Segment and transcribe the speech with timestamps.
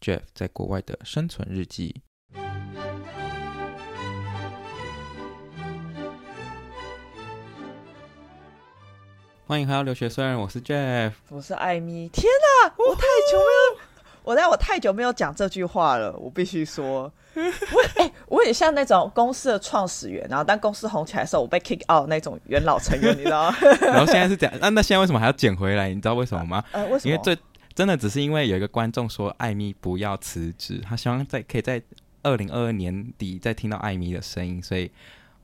[0.00, 2.02] Jeff 在国外的生存日记。
[9.46, 12.08] 欢迎回到留学虽然，我是 Jeff，我是艾米。
[12.10, 13.80] 天哪，我太久没有，
[14.22, 23.56] 我在我太久没有讲这句话了，我必须说， 我哎、欸，我也像那种公司的创始人，然后当公司红起来的时候，我被 kick out 那种元老成员，你知道吗？
[23.80, 25.88] 然后现在是这样，那、啊、那现在为什么还要捡回来？
[25.88, 26.62] 你知道为什么吗？
[26.72, 27.10] 呃，为什么？
[27.10, 27.34] 因为最
[27.78, 31.80] 真的只是因为有一个观众说艾米不要辞职，他希望在可以在
[32.24, 34.90] 二零二二年底再听到艾米的声音，所以。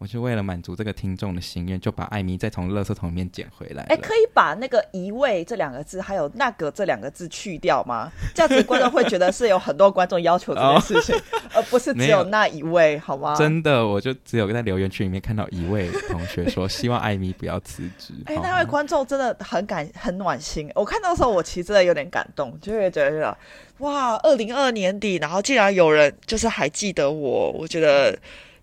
[0.05, 3.85] 我是为了满足这个听众的心愿，就把艾米再从垃圾桶里面捡回来。
[3.85, 8.13] 哎、欸，可以把那个一位这两个字，还有那个这两个字去掉吗？
[8.35, 11.19] 这样子观众会觉得是有很多观众要求这件事情，
[11.55, 13.35] 而不是只有那一位，好吗？
[13.35, 18.13] 真的，我就只有在留言区里面看到一位同学说 希望艾米不要辞职。
[18.27, 20.71] 哎、欸，那位观众真的很感很暖心。
[20.75, 23.35] 我看到的时候，我其实真的有点感动，就会觉得
[23.79, 28.15] 哇，二零二二年底，然后竟然有人就是还记得我，我觉得。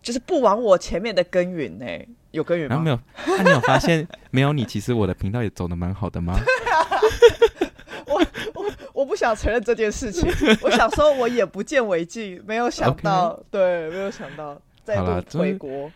[0.02, 1.86] 就是不往我前面的耕耘呢，
[2.32, 2.76] 有耕耘吗？
[2.76, 4.66] 然后没有，那、啊、你有发现没有你？
[4.66, 6.40] 其实我的频道也走的蛮好的吗？
[8.08, 8.22] 我
[8.56, 10.30] 我我不想承认这件事情，
[10.62, 13.44] 我想说我眼不见为净，没有想到，Okay.
[13.52, 15.92] 对，没有想到再度回国。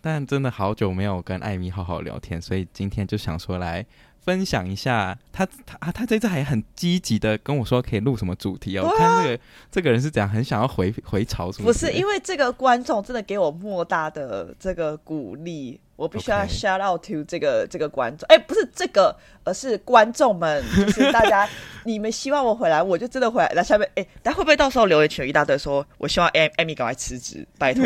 [0.00, 3.86] 但真的好久没有跟艾米好好聊天，所以今天就想说来。
[4.24, 8.86] 分享一下，他他啊，他这次还很积极的跟我说可以录什么主题哦。
[8.86, 11.86] 啊、我看这个这个人是怎样，很想要回回潮是不是？
[11.86, 18.26] 不是，因为这个观众真的给我莫大的这个鼓励，我必须要 shout out to 这个这个观众。
[18.28, 19.14] 哎、欸，不是这个，
[19.44, 21.46] 而是观众们， 就是大家，
[21.84, 23.52] 你们希望我回来，我就真的回来。
[23.54, 27.84] 那下面，哎、欸，大家会不会到时候留言群有一大堆说，我希望艾艾米赶快辞职，拜托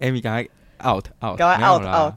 [0.00, 0.48] 艾米 赶快
[0.84, 2.14] out out，赶快 out out。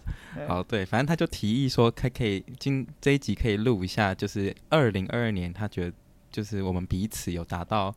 [0.49, 5.93] 好，对，反正他就提议说，可可以今这一集可以录一下，就是二零二二年，他觉得
[6.29, 7.95] 就是我们彼此有达到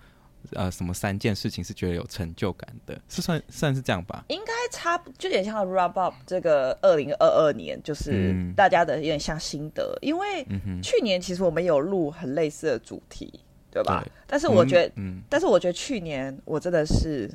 [0.52, 4.24] 呃什么三件事情是觉得有成就感的，是算算是这样吧？
[4.28, 10.46] 应该差就有点像 wrap up 这个二零二二年，就是大家的有点像心得，嗯、因为
[10.80, 13.40] 去年其实我们有录很类似的主题，
[13.72, 14.00] 对吧？
[14.04, 17.28] 对，但是我觉得，嗯，但是我觉得去年我真的是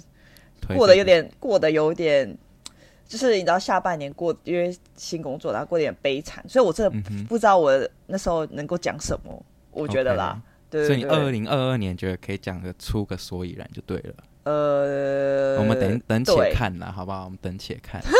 [0.78, 2.38] 过得有点过得有点。
[3.13, 7.72] 就是你知道下半年过，因为新工作，然后过点悲惨，所以我真的不知道我
[8.07, 9.31] 那时候能够讲什么。
[9.31, 10.72] 嗯、我觉得啦，okay.
[10.72, 10.88] 对，对，对。
[10.88, 14.16] 所以你二零二二年觉得可以讲个出个所以然就对了。
[14.46, 17.25] 呃，我们等等且看啦，好不好？
[17.25, 18.01] 我们等且看。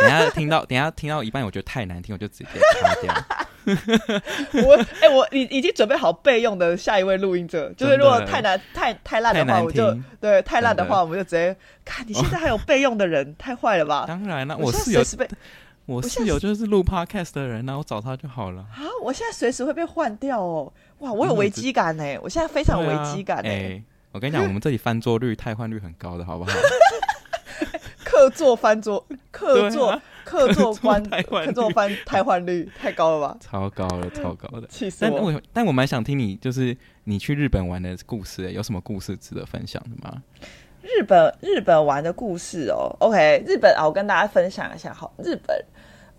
[0.00, 2.46] 等下听到，等下听到一半，我觉得太难听，我就直接
[2.80, 3.14] 擦掉。
[4.64, 12.06] 我哎、欸，我已已经准备好备用的下一位录音者，就是如果太难、太太烂的话，我就对太烂的话，我们就直接看。
[12.06, 14.04] 你现在还有备用的人，太坏了吧？
[14.08, 15.28] 当然了，我室友是被
[15.86, 18.62] 我室友就是录 podcast 的人，那我找他就好了。
[18.62, 20.72] 啊，我现在随时会被换掉哦！
[20.98, 23.82] 哇，我有危机感哎，我现在非常危机感哎、欸。
[24.12, 26.52] 我跟你讲， 我们这里翻桌率、汰换率很高的，好不好？
[28.16, 33.36] 客座翻桌，客座，客座翻，客座翻汰换率太高了吧？
[33.38, 35.10] 超高了，超高的， 气死我！
[35.10, 36.74] 但我但我蛮想听你，就是
[37.04, 40.22] 你去日本玩的故事，有什么故事值得分享的吗？
[40.80, 44.94] 日本日本玩的故事哦，OK，日本啊，我跟大家分享一下。
[44.94, 45.64] 好，日本，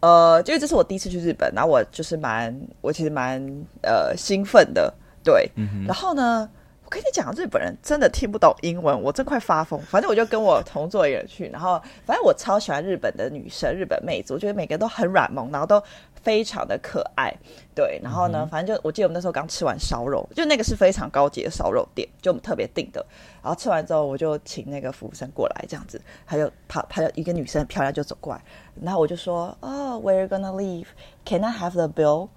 [0.01, 3.41] 呃，因为这是我第一次去日本，然后我就是蛮，我其实蛮
[3.81, 4.93] 呃兴奋的，
[5.23, 6.47] 对，嗯、然后呢。
[6.87, 9.77] 我跟你讲，日本人真的听不懂英文，我真快发疯。
[9.81, 15.83] 反正我就跟我同座的人去，然后反正我超喜欢日本的女生，日本妹子，我觉得每个都很软萌，然后都
[16.23, 17.29] 非常的可爱。
[17.75, 23.05] 对，然后呢，嗯、反正就我记得我们那时候刚吃完烧肉，就那个是非常高级的烧肉店，就我们特别订的。
[23.43, 28.41] 然后吃完之后，我就请那个服务生过来，这样子，他就他他就一个女生很漂亮就走过来，
[28.81, 30.85] 然后我就说，哦、oh,，Where you gonna leave?
[31.25, 32.29] Can I have the bill?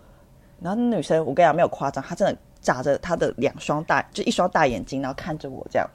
[0.61, 2.37] 然后那女生，我跟你讲没有夸张，她真的。
[2.61, 5.89] 眨着他的两双大，就一双大眼睛，然后看着我这样，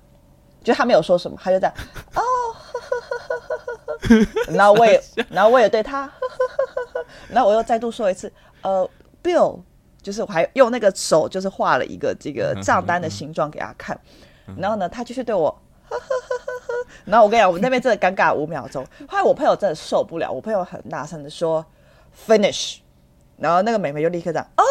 [0.64, 1.74] 就他没有说什么，他就这样，
[2.16, 2.22] 哦，
[2.54, 8.32] 呵呵呵呵呵呵呵，然后我也，然后我也对他，呵呵呵呵呵，然后我又再度说一次，
[8.62, 8.90] 呃
[9.24, 9.60] ，Bill，
[10.02, 14.00] 就是我还用那个手就是画了一个这个账单的形状给他看，
[14.58, 15.56] 然后呢，他继续对我
[17.06, 18.84] 然后我跟你讲，我们那边真的尴尬五秒钟。
[19.08, 21.64] 后来我朋友真的受不了，我朋友很大声的说
[22.28, 22.78] finish，
[23.38, 24.64] 然后那个美眉就立刻这样哦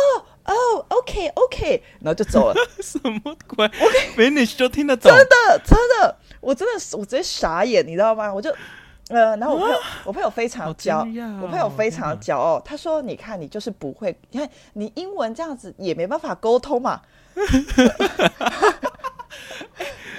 [0.44, 2.54] 哦 OK OK，然后就走了。
[2.82, 5.10] 什么鬼？OK，finish 就听得懂？
[5.10, 8.32] 真的真的，我真的是我直接傻眼，你知道吗？
[8.32, 8.54] 我就。
[9.10, 12.58] 呃，然后我朋友，我朋友非常骄傲，哦、我朋友非常骄傲。
[12.60, 17.02] 他说：“你看，你就是不会，你看你英文这样子也没办法沟通嘛。”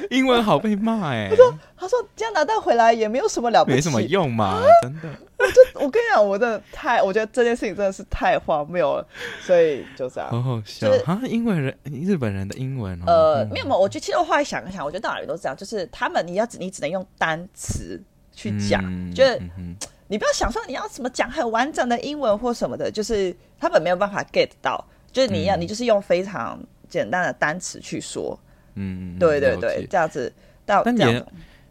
[0.09, 1.29] 英文好被骂哎、欸。
[1.29, 9.07] 他说：“他说加拿大回来也没有什么了不起，没什么用嘛，啊、真的。”我就我跟你讲，我真的太，我觉得这件事情真的是太荒谬了，
[9.41, 10.29] 所以就这样。
[10.29, 11.21] 好好笑啊！
[11.27, 18.01] 英文人，日本人的英文、哦，呃，没有没有，我觉得其实我后来想一想，我觉得到哪里都这样，就是他们你要你只能用单词。
[18.37, 19.73] 去讲，嗯、就是、嗯、
[20.09, 26.59] 你不要想说你要怎么讲很完整的英文或什么的，就是他们没有办法 get 到，就是你要、嗯、你就是用非常
[26.89, 28.37] 简单的单词去说，
[28.75, 30.31] 嗯，对对对，这样子，
[30.65, 31.25] 到这样子，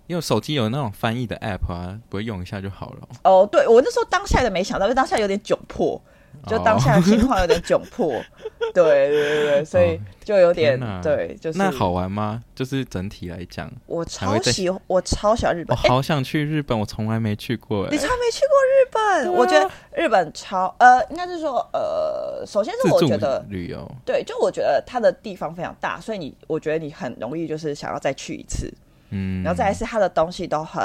[0.07, 3.09] 因为手机有那种翻译的 app 啊，不会用一下就好了。
[3.25, 6.01] 哦，对我那时候当下的没想到，因为当下有点窘迫。
[6.47, 8.13] 就当下的情况有点窘迫，
[8.75, 12.43] 对对对对，所以就有点对，就是那好玩吗？
[12.55, 17.89] 就是整体来讲，我超喜欢，我超喜欢日本，我好想去日本，我从来没去过。
[17.91, 19.33] 你从来没去过日本？
[19.35, 28.73] 我觉得日本超呃，应该是说呃，首先是我觉得旅游，对，就我觉得它的地方非常大，所以你我觉得你很容易就是想要再去一次，
[29.11, 30.83] 嗯，然后再来是它的东西都很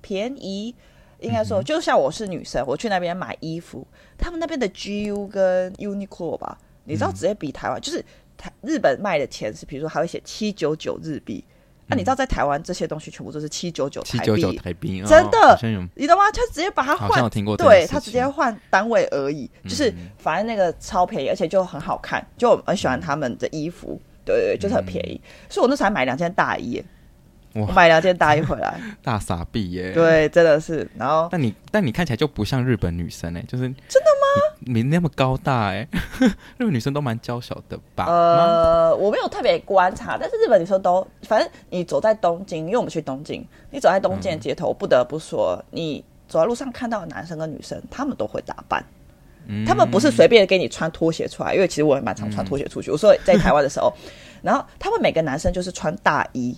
[0.00, 0.74] 便宜。
[1.22, 3.86] 应该说，就像我是女生，我去那边买衣服，
[4.18, 8.04] 他们那边的 GU 跟 Uniqlo 吧，你知道直接比台湾，就是
[8.36, 11.44] 台日本卖的钱是，比如说还会写七九九日币，
[11.86, 15.56] 那你知道在台湾这些东西全部都是七九九台币，七九九台币，真的，
[15.94, 16.24] 你懂吗？
[16.32, 26.82] 他直接把它换，对，他直接换单位而已，就是反正那个超便宜，而且就很好看，就我很喜欢他们的衣服，对对，就是很便宜，所以我那时候还买两件大衣。
[27.54, 29.92] 我买两件大衣回来， 大傻逼耶！
[29.92, 30.88] 对，真的是。
[30.96, 34.56] 然后，但你但你看起来就不像日本女生哎，就是真的吗？
[34.60, 35.86] 你，那么高大哎，
[36.56, 38.06] 日本女生都蛮娇小的吧？
[38.06, 48.82] 呃，我没有特别观察，但是日本女生都，反正你走在东京，因为我们去东京，你走在东京的街头，嗯、不得不说，你走在路上看到的男生跟女生，他们都会打扮，
[49.46, 52.90] 嗯、他们不是随便给你穿拖鞋出来，因为其实我也蛮常穿拖鞋出去。
[52.90, 53.92] 嗯、我说在台湾的时候，
[54.40, 56.56] 然后他们每个男生就是穿大衣。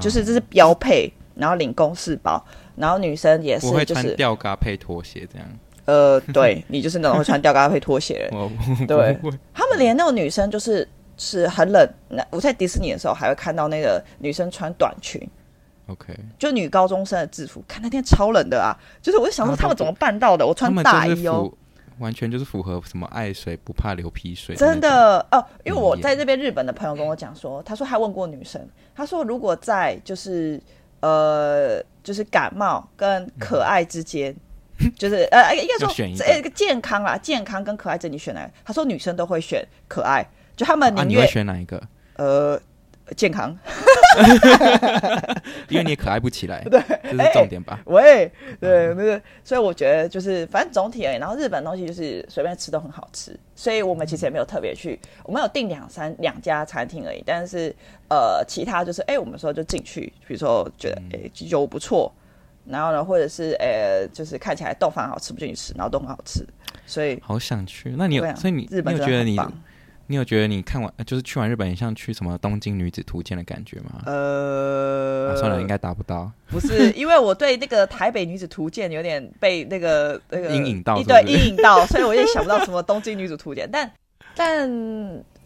[0.00, 2.44] 就是这是标配，然后领公事包，
[2.76, 5.48] 然后女生也是，就是穿吊嘎配拖鞋这样。
[5.86, 8.30] 呃，对， 你就是那种会穿吊嘎配拖鞋。
[8.88, 9.18] 对，
[9.52, 11.88] 他们连那种女生就是是很冷。
[12.08, 15.20] 那我在迪士尼的时候还会看到那个女生穿短裙。
[15.86, 18.72] OK，就女高中生的制服，看那天超冷的啊！
[19.02, 20.46] 就是我就想说他们怎么办到的？
[20.46, 21.52] 我穿大衣哦。
[21.98, 25.44] 完全就是符合什么爱水不怕流皮水，真的哦。
[25.64, 28.60] 因为我在这边日本的朋友跟我讲说，他说他问过女生，
[28.94, 30.60] 他说如果在就是
[31.00, 34.34] 呃就是感冒跟可爱之间，
[34.80, 38.50] 嗯、就是呃应该说这个健康啦，健康跟可爱这你选哪个？
[38.64, 40.26] 他说女生都会选可爱，
[40.56, 41.82] 就他们宁愿、啊、选哪一个？
[42.16, 42.60] 呃。
[43.16, 43.54] 健康，
[45.68, 47.78] 因为你也可爱不起来， 对，这是重点吧？
[47.84, 57.74] 欸、喂，对，那个、嗯，所以我觉得就是，反正总体而言，然后日本东西就是随便吃都很好吃，所以我们其实也没有特别去，我们有订两三两家餐厅而已，但是
[58.08, 62.10] 呃，其他就是，哎、欸，我们说就进去，比如说觉得哎居酒不错，
[62.64, 66.42] 然后呢，或者是呃，就是看起来豆饭好吃不进去吃，然后都很好吃，
[66.86, 67.94] 所以好想去。
[67.98, 69.38] 那你有，所以你日本觉得你？
[70.06, 74.02] 你有觉得你看完就是去完日本，像去什么东京女子图鉴的感觉吗？
[74.04, 76.30] 呃、啊，算了，应该达不到。
[76.50, 83.66] 不是，因为我对那个台北女子图鉴有点被那个那个阴影到是不是，对阴影到，所以我也想不到什么东京女子图鉴。
[83.72, 83.90] 但
[84.36, 84.68] 但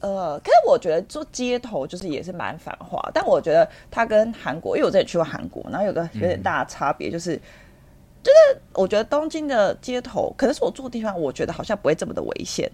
[0.00, 3.00] 呃，可是我觉得做街头就是也是蛮繁华。
[3.14, 7.40] 但我觉得它跟韩国，因为我之前去过韩国，然后有个有点大的差别，就是、嗯、
[8.24, 12.68] 就是我觉得东京的街头，可能是我住的地方，我觉得好像不会这么的危险。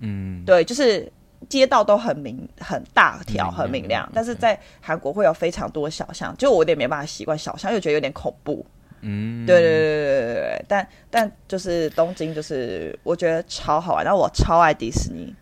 [0.00, 1.12] 嗯，对，就是。
[1.48, 8.64] 街道都很明很大条很明亮，但是在韩国会有非常多小巷，就我有点没办法习惯小巷，又觉得有点恐怖。
[9.02, 10.64] 嗯，对对对对对对。
[10.66, 15.32] 但但就是东京，就是我觉得超好玩，然后我超爱迪士尼，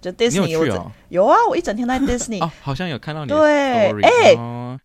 [0.00, 2.38] 就迪士尼我有有啊，我一整天都在迪士尼。
[2.40, 3.28] 哦，好像有看到你。
[3.28, 4.36] 对，哎，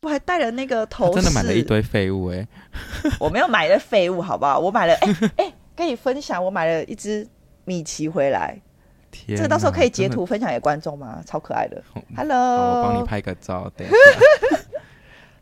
[0.02, 2.48] 我还带了那个头饰，真的买了一堆废物哎。
[3.20, 4.58] 我没有买的废物，好不好？
[4.58, 7.28] 我买了，哎哎，跟你分享，我买了一只
[7.66, 8.58] 米奇回来。
[9.28, 11.22] 这个到时候可以截图分享给观众吗？
[11.26, 11.82] 超可爱的，
[12.16, 13.98] Hello，我帮你拍个照，等一下。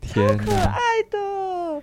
[0.02, 0.78] 天，可爱
[1.10, 1.82] 的，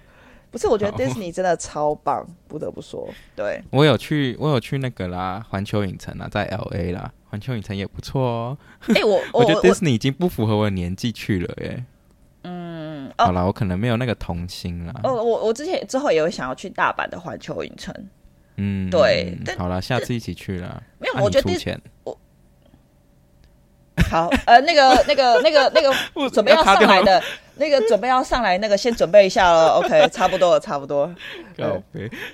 [0.51, 3.07] 不是，我觉得 Disney 真的超棒，不得不说。
[3.35, 8.57] 对，我有去，我有去那个啦，环球影城啊，在 L A 啦，环球影城也不错哦。
[8.89, 11.85] 哎、欸，我 我觉得 Disney 已经不符合我的年纪去了耶。
[12.43, 14.93] 嗯，好了，我可能没有那个童心了。
[15.03, 17.93] 哦，我我之前之后也有想要去大阪的环球影城。
[18.59, 19.35] 嗯，对。
[19.57, 20.83] 好了，下次一起去了。
[20.99, 21.79] 没有，我觉得出钱。
[22.03, 22.15] 我
[24.09, 25.93] 好，呃，那个那个那个那个
[26.29, 27.21] 准备要上来的。
[27.59, 29.71] 那个准备要上来，那个先准备一下了。
[29.71, 31.13] OK，差不多了，差不多。
[31.57, 31.71] 哎、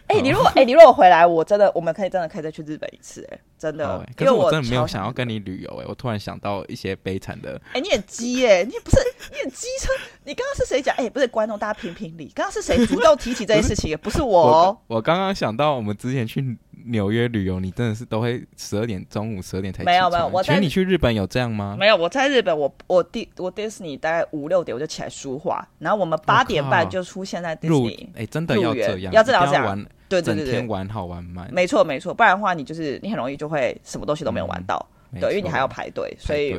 [0.10, 3.28] 欸，你如果哎、欸，你如果回来，我真的，我们可以真的可以再去日本一次。
[3.32, 4.06] 哎，真的。
[4.20, 5.82] 因为我真的没有想要跟你旅游。
[5.82, 7.60] 哎，我突然想到一些悲惨的。
[7.70, 8.98] 哎、欸，你很鸡哎，你不是
[9.32, 9.92] 你很机车。
[10.26, 10.94] 你刚刚是谁讲？
[10.96, 12.32] 哎、欸，不是观众，大家评评理。
[12.36, 13.98] 刚刚是谁主动提起这件事情？
[13.98, 14.78] 不是我、哦。
[14.86, 16.56] 我刚刚想到，我们之前去。
[16.86, 19.84] 纽约旅游，你真的是都会十二点中午十二点才？
[19.84, 21.76] 没有没有，我觉得你去日本有这样吗？
[21.80, 28.10] 没有，我在日本，我我迪我迪士尼大概五六点我就起来梳化，然后我们八点半就出现在迪士尼。
[28.16, 29.78] 哎，真的要这样，要这样这样玩，
[30.08, 31.52] 对对对对，整天玩好玩满。
[31.54, 36.56] 没错没错，不然的话你就是你很容易就会什么东西都没有玩到，嗯、对，因为你还要排队，所以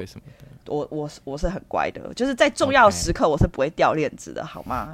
[0.66, 4.92] 我我我是很乖的，就是在重要时刻我是不会掉链子的，好吗？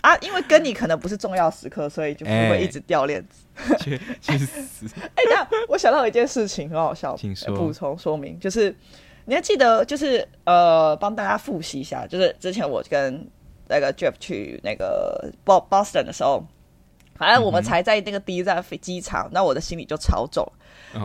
[0.00, 3.44] 啊，因为跟你可能不是重要时刻，所以就不会一直掉链子。
[3.80, 4.86] 去去死！
[5.14, 7.56] 哎，欸，那，我想到一件事情很好笑，请说。
[7.56, 8.74] 补充说明，就是
[9.24, 13.26] 你还记得，就是呃，帮大家复习一下，就是之前我跟
[13.66, 16.46] 那个 Jeff 去那个 Boston 的时候，
[17.18, 20.46] 反正我们才在那个第一站飞机场，那我的心里就超重。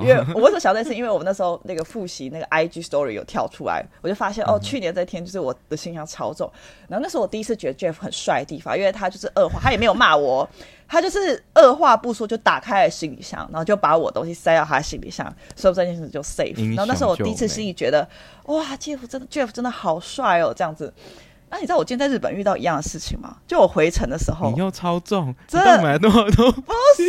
[0.01, 6.49] 因为 我为什么想到这是因为我们那时候那个复习那个 IG Story 有跳出来，我就发现哦，去年这天就是我的心象超重。
[6.87, 10.47] 然后那时候我第一次觉得 Jeff 很帅的地方，因为他就是二话，他也没有骂我，
[10.87, 16.67] 他就是二话不说就打开了行李箱，然后就把我东西塞到他的行李箱，所以这件事就 safe。
[16.69, 18.07] 然后那时候我第一次心里觉得，
[18.45, 20.93] 哇，Jeff 真的 Jeff 真的好帅哦，这样子。
[21.51, 23.35] 那、啊、你知道我今天在日本遇到一样的事情吗？
[23.45, 26.61] 就我回程的时候，你又超重，真的买了多少东西？
[26.61, 27.03] 不是，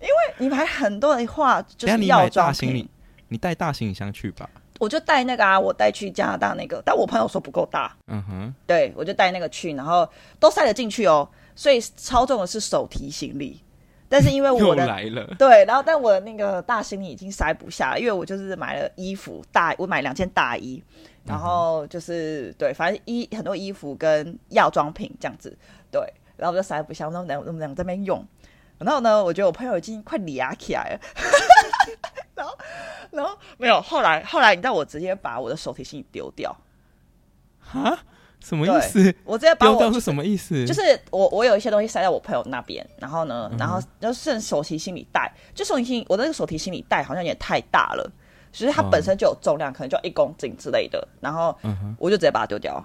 [0.00, 2.88] 因为你买很多的话，就是要大行李，
[3.28, 4.48] 你带大行李箱去吧。
[4.78, 7.92] 我就带那个啊，我带去加拿大那个，但我朋友说不够大。
[8.06, 11.28] 嗯哼，对，我就带那个去，然后都塞得进去哦。
[11.56, 13.60] 所以超重的是手提行李，
[14.08, 20.80] 但是因为我的 来了，对，然后但我的那个大行李已经塞不下了，因为我就是买了衣服大，我买两件大衣。
[21.30, 25.56] 然后就是对，反正衣很多衣服跟药妆品这样子，
[25.90, 26.02] 对，
[26.36, 28.26] 然后我就塞不下，我们两我们两个在那边用，
[28.78, 31.00] 然后呢，我觉得我朋友已经快俩起来了，
[32.34, 32.58] 然后
[33.12, 36.56] 然后没有，后来后来你知道我直接把我的手提行李丢掉，
[37.72, 37.98] 啊？
[38.42, 39.14] 什么意思？
[39.24, 40.66] 我直接把我丢掉是什么意思？
[40.66, 48.12] 就是我我有一些东西塞在我朋友那边，然后呢，嗯、然后就剩手提行李袋，就手提行李我的那个手提行李袋好像也太大了。
[48.52, 51.56] 其实它本身就有重量，可能就一公斤之类的，然后
[51.98, 52.84] 我就直接把它丢掉。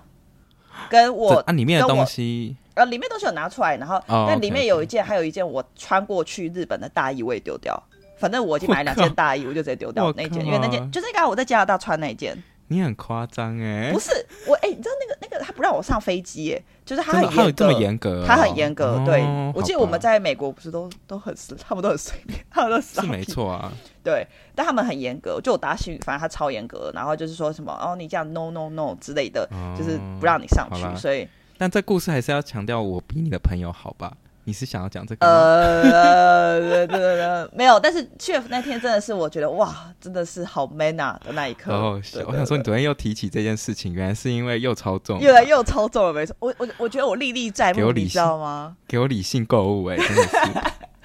[0.89, 7.81] 跟我啊，里面的东西，呃，里面东西有拿出来，然后但里面有一件，还有一件我穿过去日本的大衣，我也丢掉。
[8.17, 12.37] 反正我已经买两件大衣，我就直接丢掉那件，因为那件就是刚刚我在加拿大穿那件。
[12.67, 13.91] 你很夸张哎！
[13.93, 14.11] 不是
[14.47, 19.03] 我哎，你知道那个那个他不让我上飞机耶，就是他很严格，这么严格，他很严格。
[19.05, 19.21] 对，
[19.53, 23.71] 我记得我们在美国不是都都很他们都很随便，他们都是没错啊。
[24.01, 24.25] 对，
[24.55, 30.81] 但他们很严格，就我打行李，反正他超严格，然后就是说什么哦，你这样 no no no 之类的，就是不让你上去。
[30.97, 31.27] 所以，
[31.57, 34.15] 但这故事还是要强调，我比你的朋友好吧？
[34.45, 35.27] 你是想要讲这个？
[35.27, 37.79] 呃，对对对，没有。
[37.79, 41.73] 但是 Jeff 那天真的是，我觉得哇，真的是好 man 啊的那一刻。
[41.73, 46.35] 哦，我想说，你昨天又提起这件事情，原来是因为又超重，又来又超重了，没错。
[46.39, 48.77] 我我我觉得我历历在目，你知道吗？
[48.87, 50.37] 给我理性购物，哎，真的是。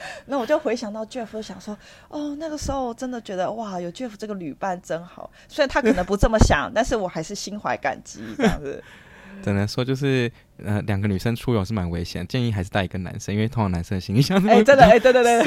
[0.26, 1.76] 那我就回想到 Jeff，想说，
[2.08, 5.30] 哦，那个时候我真的觉得哇，有 Jeff 这个旅伴真好。
[5.48, 8.82] 虽然他可能不这么想，但是我还是心怀感激，这样子。
[9.42, 10.30] 只能说就是，
[10.64, 15.44] 呃，两个女生出游是蛮危险，建议还是带一个男生，因为通常男生的行李箱哎，真的哎，对对对，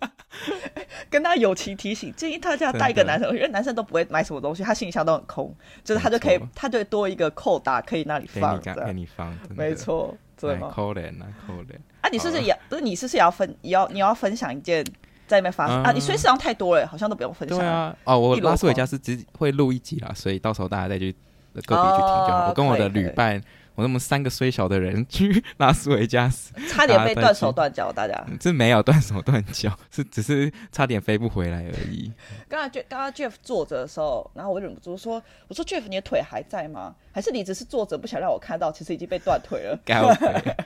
[1.10, 10.70] 跟他友情提醒，建议大家带一个男生，因为男生都不会买什么东西，他行李箱都很空，就是他就可以，他就多一个扣打可以那里放，给你放，没错，对吗？
[10.74, 12.82] 扣脸啊，扣脸啊，你是不是也不是？
[12.82, 14.84] 你是不是也要分，也要你要分享一件
[15.26, 15.92] 在那边发生啊？
[15.92, 17.58] 你随时上太多了，好像都不用分享。
[17.58, 21.14] 对啊，哦，我拉斯维加斯只会录一集啦，所以到时候大家再去。
[21.62, 22.48] 个别去听就好。
[22.48, 23.40] 我跟我的旅伴，
[23.74, 27.92] 我那么三个虽小的人去拉斯维加斯， 差点被断手断脚。
[27.92, 32.12] 大家 这没有断手断脚，是只是差点飞不回来而已。
[32.48, 36.94] 刚刚 Jeff 刚刚 Jeff 坐着的时候，然后我忍不住说：“我说 Jeff，你的腿还在吗？
[37.12, 38.72] 还是你只是坐着不想让我看到？
[38.72, 39.78] 其实已经被断腿了。”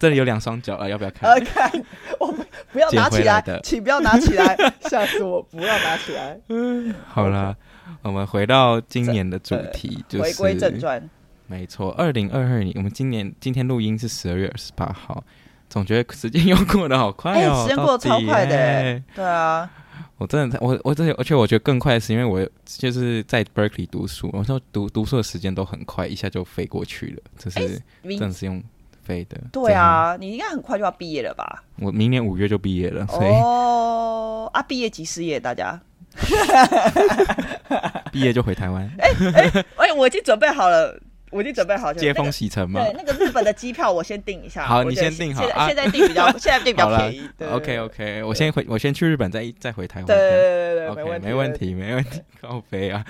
[0.00, 1.30] 这里有两双脚啊，要不要看？
[1.30, 1.70] 呃，看，
[2.18, 2.34] 我
[2.72, 5.42] 不要拿起来，请不要拿起来，吓死我！
[5.42, 6.38] 不要拿起来。
[6.48, 7.54] 嗯好了。
[8.02, 11.08] 我们回到今年的主题，就是回归正传。
[11.46, 15.22] 没错，二零二二年，我们今年今天录音是十二月二十八号。
[15.70, 19.70] 总觉得时间又过得好快哦，时间过得超快的，对啊。
[20.16, 28.62] 我真的，我我真的，而且我觉得更快的是，因为我就是在 Berkeley 读书，我说读读书的时间都很快，一下就飞过去了，就是真的是用
[29.02, 29.38] 飞的。
[29.52, 31.62] 对啊，你应该很快就要毕业了吧？
[31.76, 35.78] 我明年五月就毕业了，所以哦啊，毕业即失业，大家
[38.12, 38.90] 毕业就回台湾。
[38.98, 40.98] 哎哎哎，我已经准备好了。
[41.30, 42.82] 我已经准备好接风洗尘嘛？
[42.82, 44.64] 对，那个日本的机票我先订一下。
[44.64, 45.46] 好，你先订好。
[45.66, 47.28] 现在订比较，现在订比较 便宜。
[47.52, 50.06] OK OK，我先回，我先去日本，再再回台湾。
[50.06, 53.04] 对对对对，OK，没问题，没问题，高飞啊。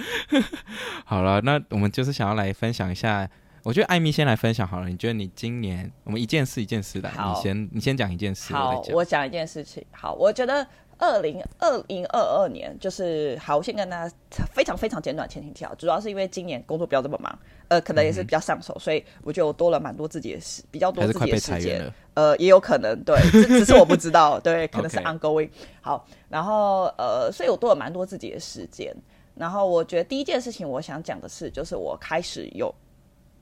[1.04, 3.28] 好了，那我们就是想要来分享一下，
[3.62, 4.88] 我觉得艾米先来分享好了。
[4.88, 8.52] 你觉得你今年我们一件事一件事来，你先你先讲一件事。
[8.52, 9.86] 好，我讲一件事情。
[9.92, 10.66] 好，我觉得。
[10.98, 14.14] 二零二零二二年就是好，我先跟大家
[14.52, 17.38] 非常非常简短前情提要，主要是因为今年工作比较这么忙，
[17.68, 25.48] 呃，可能也是比较上手，嗯、所以我觉得我多了蛮多自己的时，比较多自己的时间，呃，也有可能对，只只是我不知道，对，可能是 ongoing。
[25.80, 28.92] 好，然后呃，所以我多了蛮多自己的时间，
[29.34, 32.74] 然后我觉得第一件事情我想讲的是，就是我开始有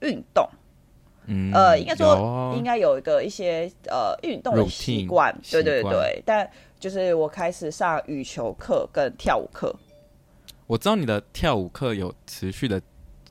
[0.00, 0.46] 运动，
[1.26, 6.49] 嗯，呃，应该说、哦、应该有一个一些呃运动的习惯，对对对，但。
[6.78, 9.75] 就是我开始上羽球课跟跳舞课。
[10.66, 12.80] 我知道你的跳舞课有持续的，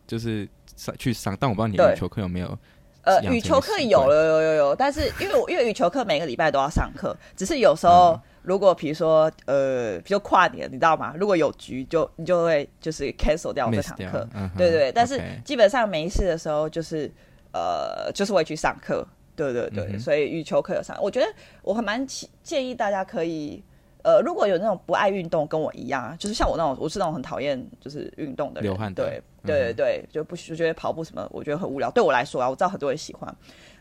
[0.08, 2.58] 就是上去上，但我不知道你的羽球课有没有。
[3.04, 11.14] 呃，羽球课有有有有有，但是因为我因为羽球课每个礼拜都要上课，只是有时候、嗯、如果比如说呃，比如跨年，你知道吗？
[11.16, 14.92] 如果有局就你就会就是 cancel 掉这堂课，嗯、對，对对。
[14.92, 17.10] 但是基本上没事的时候，就是
[17.56, 19.08] 呃，就是会去上课。
[19.34, 21.28] 对对对，嗯、所以羽球课有上，我觉得
[21.62, 22.06] 我还蛮
[22.44, 23.64] 建议大家可以，
[24.04, 31.90] 呃，如果有那种不爱运动跟我一样，就是像我那种，我是那种很讨厌就是运动的人，流汗的，对对对对，嗯、就不就觉得跑步什么，我觉得很无聊。
[31.92, 33.36] 对我来说啊，我知道很多人喜欢，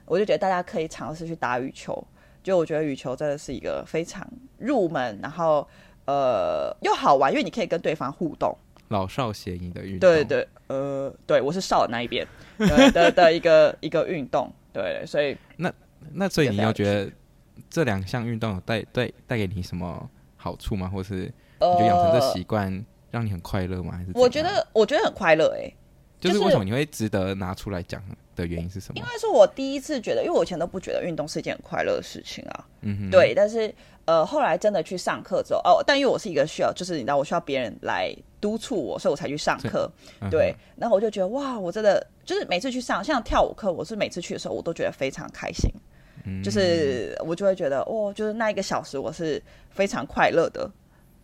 [0.06, 2.04] 我就觉得大家可以尝试去打羽球。
[2.42, 4.26] 就我觉得羽球真的是一个非常
[4.58, 5.66] 入门，然后
[6.06, 8.54] 呃又好玩，因为你可以跟对方互动，
[8.88, 10.00] 老少咸宜的运动。
[10.00, 12.26] 对对，呃，对我是少的那一边
[12.58, 14.50] 的的的一个 一个运动。
[14.72, 15.72] 对，所以那
[16.12, 17.10] 那所以你要觉得
[17.70, 20.88] 这两项运动有带带带给你什么好处吗？
[20.88, 23.92] 或是你就养成这习惯让你很快乐吗？
[23.96, 25.76] 还是我觉得我觉得很快乐哎、欸，
[26.20, 28.02] 就是为什么你会值得拿出来讲
[28.34, 28.98] 的原因是什么？
[28.98, 32.66] 因为是我第一次觉得，因为我以前都不觉得运动是一件很快乐的事情啊。
[32.80, 33.72] 嗯哼，对，但是
[34.06, 38.12] 呃后来真的去上课之后，哦，但因为我是一个需要，就是你知道我需要别人来
[38.44, 39.90] 督促我，所以我才去上课。
[40.20, 42.06] 嗯、对，然后我就觉得哇，我真的。
[42.26, 45.70] 就是每次去上像跳舞课，我是每次去的时候，我都觉得非常开心。
[46.24, 50.70] 嗯、就是我就会觉得，哦，就是那一个小时，我是非常快乐的。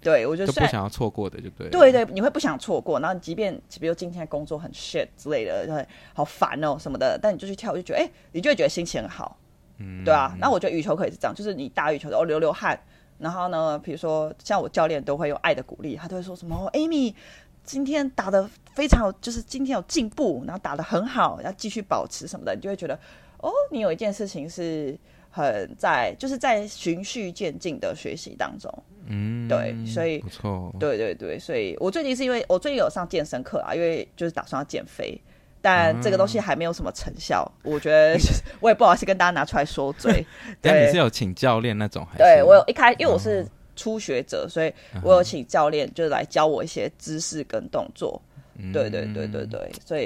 [0.03, 1.69] 对，我就不想要错过的，就对。
[1.71, 3.01] 对对，你会不想错过。
[3.01, 9.39] 然后，即便比如今天工作很 shit 之类的，就会好烦哦什么的，但你就去跳，就觉得，哎、欸，你就会觉得心情很好。
[9.79, 10.37] 嗯，对啊。
[10.39, 12.79] 那我觉得羽球可以是这样，就是你打羽球的时候流流汗，
[13.21, 17.15] 然后呢，比如说像我教练都会用爱的鼓励，他都会说什么，Amy。
[17.63, 22.99] 今天打的非常有，就是今天有进步，然后打的很好，要继续保持什么的，你就会觉得，
[23.37, 24.99] 哦，你有一件事情是
[25.31, 28.73] 很在，就是在循序渐进的学习当中，
[29.07, 35.21] 嗯，对，所以不错，对对对，所以我最近是因为我最近有上健身课啊，因为就是打算要减肥，
[35.63, 38.19] 但这个东西还没有什么成效，嗯、我觉得
[38.61, 40.27] 我也不好意思跟大家拿出来说嘴。
[40.61, 42.19] 但你是有请教练那种还是？
[42.19, 43.43] 对我有一开，因为我是。
[43.43, 44.71] 嗯初学者，所以
[45.03, 48.21] 我有请教练，就是来教我一些姿势跟动作。
[48.59, 50.05] 嗯、对对对对对，所以，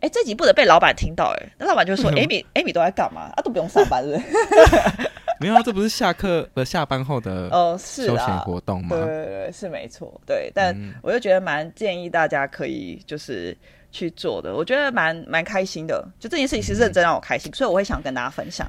[0.00, 3.32] 欸，这集不能被老板听到、欸，哎，那老板就说： “Amy，Amy 都在干嘛？
[3.34, 5.08] 啊，都不用上班是不是？”
[5.40, 8.94] 没有啊，这不是下课和下班后的哦，是休闲活动吗？
[8.94, 10.20] 对对对，是没错。
[10.26, 13.56] 对，但我就觉得蛮建议大家可以就是
[13.94, 16.06] 去做的，我觉得蛮蛮开心的。
[16.18, 18.68] 就这件事情是认真让我开心，嗯、所以我会想跟大家分享。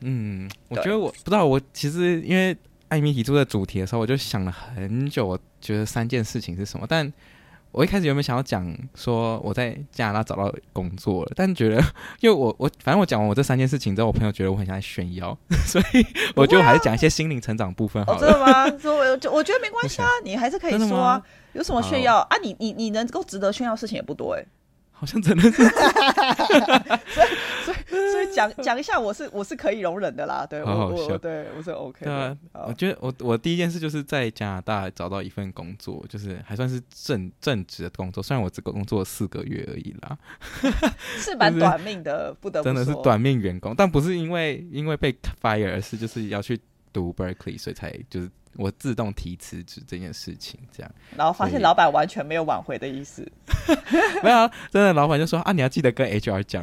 [0.00, 2.56] 嗯，我觉得我不知道，我其实因为。
[2.92, 6.84] 艾米提出的主题的时候，我就想了很久，我觉得三件事情是什么？
[6.86, 7.10] 但
[7.70, 11.32] 我一开始有没有想要讲说我在加拿大找到工作了？
[11.34, 11.82] 但觉得，
[12.20, 15.34] 因为我 我反正我讲完我这三件事情之后，我朋友觉得我很像在炫耀，
[15.64, 18.18] 所以我就还是讲一些心灵成长部分好了。
[18.20, 18.68] 真的吗？
[18.78, 22.18] 说我我觉得没关系啊， 你还是可以说啊，有什么炫耀？
[22.18, 22.36] 啊？
[22.42, 24.44] 你你你能够值得炫耀的事情也不多哎。
[24.94, 25.50] 好像真的是，
[27.10, 27.28] 所以
[27.64, 32.38] 所以所以讲讲一下，我是我是可以容忍的啦，对，我我对我是 OK 的。
[32.52, 40.16] 对啊，我觉得我我第一件事就是在加拿大找到一份工作，就是还算是正正职的工作，虽然我只工作四个月而已啦，
[41.18, 45.12] 是蛮 短命的，不得不真的是短命员工，但不是因为因为被
[45.42, 46.56] fire，而是就是要去
[46.92, 50.94] 读 Berkeley，所以才就是我自动提辞职这件事情，这样。
[51.16, 53.26] 然后发现老板完全没有挽回的意思。
[54.22, 56.62] 没有、啊，真的，老板就说啊，你要记得跟 HR 讲。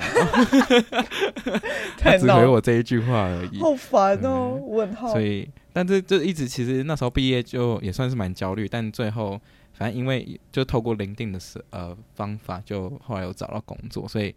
[1.98, 3.60] 他只回我这一句话而已。
[3.60, 5.12] 好烦哦，问号。
[5.12, 9.42] 所以，但是就一直其实那时候毕业就也算是蛮焦虑，但最后
[9.74, 14.36] 反正因为就透过零定的是呃方法，就后来有找到工作，所以。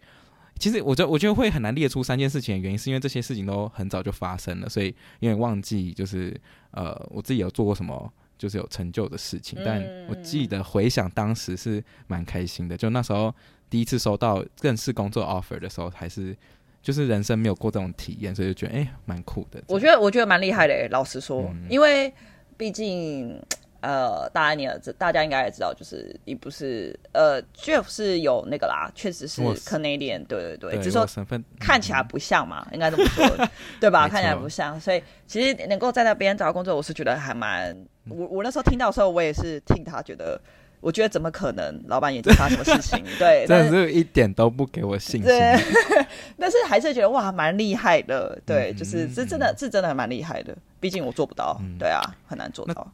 [0.59, 4.87] 其实我觉得，我觉得会很难列出三件事情的原因，是因为这些事情都很早就发生了，所以
[5.19, 6.39] 有点忘记，就是
[6.71, 9.59] 呃，我自己有做过什么，就是有成就的事情。
[9.65, 13.33] 但我记得回想当时是蛮开心的，就那时候
[13.69, 16.35] 第一次收到正式工作 offer 的时候，还是
[16.81, 19.61] 就是人生没有过这种体验，所以就觉得哎，蛮酷的。
[19.67, 22.13] 我觉得我觉得蛮厉害的，老实说，嗯、因为
[22.55, 23.37] 毕竟。
[23.83, 31.43] 呃，大家你也知，大家应该也知道，就是你不是呃，Jeff 是有那个啦，确实是 Canadian，对对对，对只是说身份。
[31.59, 33.49] 看起来不像嘛，嗯、应该这么说，
[33.81, 34.07] 对吧？
[34.09, 37.75] 看起来不像，所以其实能够在那边找到工作，我是觉得还蛮，
[38.07, 40.39] 我我那时候听到的时候，我也是听他觉得，
[40.79, 43.03] 我觉得怎么可能，老板眼睛发什么事情？
[43.19, 45.59] 对，真的是一点都不给我信心，对，
[46.39, 52.89] 但是还是觉得哇，蛮厉害的，对，嗯、就是这真的，这真的还蛮厉害的，毕竟我做不到，嗯、对啊，很难做到。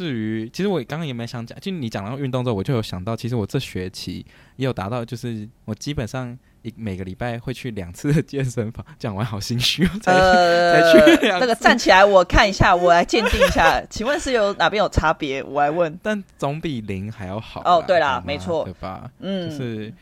[0.00, 4.24] 至于，其实我刚刚也没想讲，就你讲到运动之后，我就有想到，其实我这学期
[4.56, 8.82] 也有达到，就是我基本上一每个礼拜会去两次的健身房。
[8.98, 15.42] 讲完好心虚哦，才呃， 才去那个站起来，我看一下，我来鉴定一下，请问是有哪边有差别？
[15.42, 17.60] 我来问，但总比零还要好。
[17.66, 19.10] 哦，对啦，没错，对吧？
[19.18, 19.92] 嗯，就是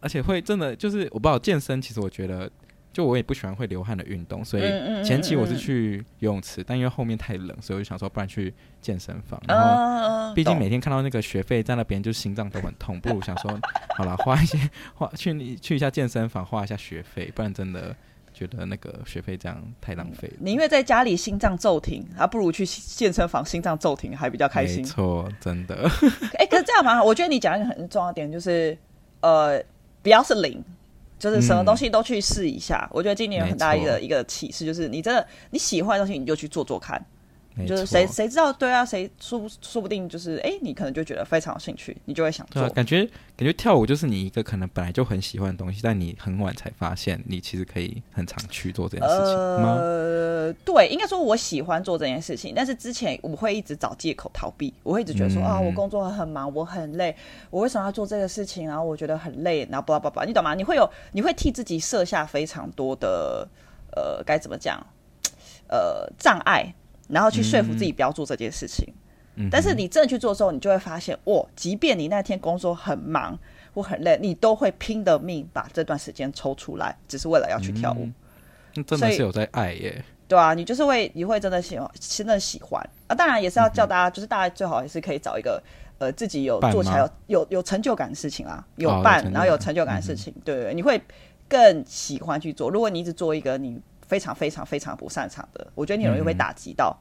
[0.00, 2.50] 而且会真的就是我不知道健身，其实我觉得。
[2.94, 4.62] 就我也不喜欢会流汗的运动，所以
[5.04, 9.38] 前期我是去游泳池，嗯嗯嗯嗯，但因为后面太冷，所以我就想说，不然去健身房。
[9.48, 13.50] 然后，毕竟每天看到那个学费在那边，就心脏都很痛，不如想说，
[13.98, 14.56] 好了，花一些
[14.94, 17.92] 花去去一下健身房，花一下学费，不然真的
[18.32, 20.34] 觉得那个学费这样太浪费了。
[20.38, 24.76] 宁愿在家里心脏骤停，还不如去健身房心脏骤停还比较开心。
[24.76, 25.74] 没错，真的。
[26.38, 28.78] 哎、欸，可是这样蛮好，我觉得你讲一个很重要的点，就是
[29.20, 29.60] 呃，
[30.00, 30.62] 不要是零。
[31.30, 37.04] 就是什么东西都去试一下，嗯、我觉得今年有很大一个一个启示，就是你真的你喜欢的东西，你就去做做看。
[37.66, 38.84] 就是谁谁知道对啊？
[38.84, 42.60] 谁说不说不定就是哎、欸，你可能就觉得非常有兴趣，你就会想做。
[42.60, 43.04] 啊、感觉
[43.36, 49.76] 感觉跳舞就是你一个可能本来就很喜欢的东西，但你很晚才发现，你其实可以很常去做这件事情吗？
[49.78, 57.14] 呃，对，应该说我喜欢做这件事情，但是之前我会一直找借口逃避，我会一直觉得说、嗯、啊，我工作很忙，我很累，
[57.50, 58.66] 我为什么要做这个事情？
[58.66, 60.54] 然后我觉得很累，然后叭叭叭，你懂吗？
[60.54, 63.48] 你会有你会替自己设下非常多的
[63.92, 64.84] 呃，该怎么讲？
[65.68, 66.74] 呃，障碍。
[67.08, 68.92] 然后去说服自己不要做这件事情，
[69.36, 73.38] 嗯、但是你真的去做之后，你就会发现，哇，即便你那天工作很忙
[73.74, 78.08] 或很累，你都会拼了命把这段时间抽出来，只是为了要去跳舞。
[78.76, 82.82] 嗯、真的是有在爱耶，对啊，你就是会，你会真的喜欢，真的喜欢。
[83.06, 83.14] 啊。
[83.14, 85.62] 当然也是要叫大家，嗯、就是大家最好也是可以找一个
[85.98, 91.00] 呃自己有做起来有有有成就感的事情啦，有伴，哦、然后有成就感的事情，嗯、对对，你会
[91.48, 92.70] 更喜欢去做。
[92.70, 93.78] 如果你一直做一个你。
[94.06, 96.96] 非常非常非常不擅长的，我觉得你很容易被打击到、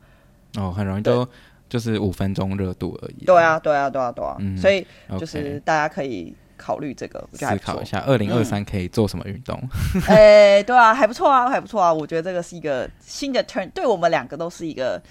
[0.55, 0.63] 嗯。
[0.63, 1.27] 哦，很容易都
[1.67, 3.25] 就是五分钟热度而已。
[3.25, 4.35] 对啊，对啊，对啊，对啊。
[4.39, 4.85] 嗯、所以
[5.19, 9.57] 就是大家可以考虑这个，思考一下二零二三可以做什么运动。
[10.07, 11.91] 哎、嗯欸，对啊，还不错啊，还不错啊。
[11.91, 15.01] 我觉得这个是一个新的 turn，对我们两个都是一个，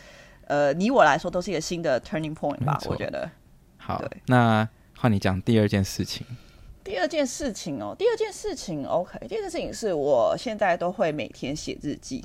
[0.46, 2.78] 呃，你我来说都是一个新的 turning point 吧。
[2.86, 3.28] 我觉得。
[3.76, 6.24] 好，那换你讲第二件事情。
[6.84, 9.18] 第二件事情哦，第二件事情，OK。
[9.28, 12.24] 第二件事情是我现在都会每天写日记。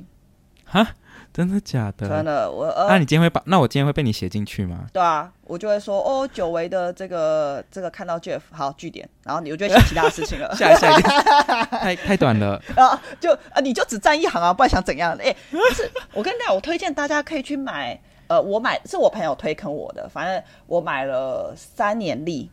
[0.66, 0.86] 哈，
[1.32, 2.10] 真的假的？
[2.10, 2.68] 真的，我。
[2.90, 3.42] 那、你今天会把？
[3.46, 4.86] 那我今天会被你写进去吗？
[4.92, 10.54] 对啊，我就会说哦，久违的这个这个看到 Jeff 好据点，然后你就会写其他事情了。
[10.58, 11.02] 下一下一
[11.72, 13.02] 太太短了 啊！
[13.22, 15.14] 就啊，你就只占一行啊，不然想怎样？
[15.22, 17.98] 哎、欸，就是我跟你讲，我推荐大家可以去买。
[18.28, 22.52] 呃，我买是我朋友推坑我的，反正我买了三年历。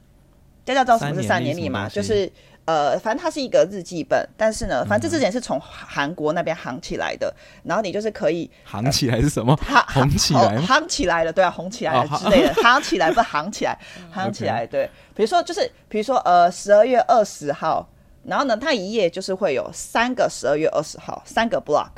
[0.64, 1.88] 大家知道什么是三年历嘛？
[1.88, 2.30] 就是
[2.64, 7.34] 呃，反正它是一个日记本，但是呢，反正这之前是从韩国那边行起来的。
[7.62, 9.54] 然后你就是可以行起来是什么？
[9.88, 10.58] 红起来？
[10.62, 13.78] 行起来了，对啊，红起来了之类的，行起来不是夯起来，
[14.10, 14.66] 行起来。
[14.66, 17.86] 对，比如说就是比如说呃，十二月二十号，
[18.24, 21.90] 然后呢，它一页就是会有三个十二月二十号，三个 block。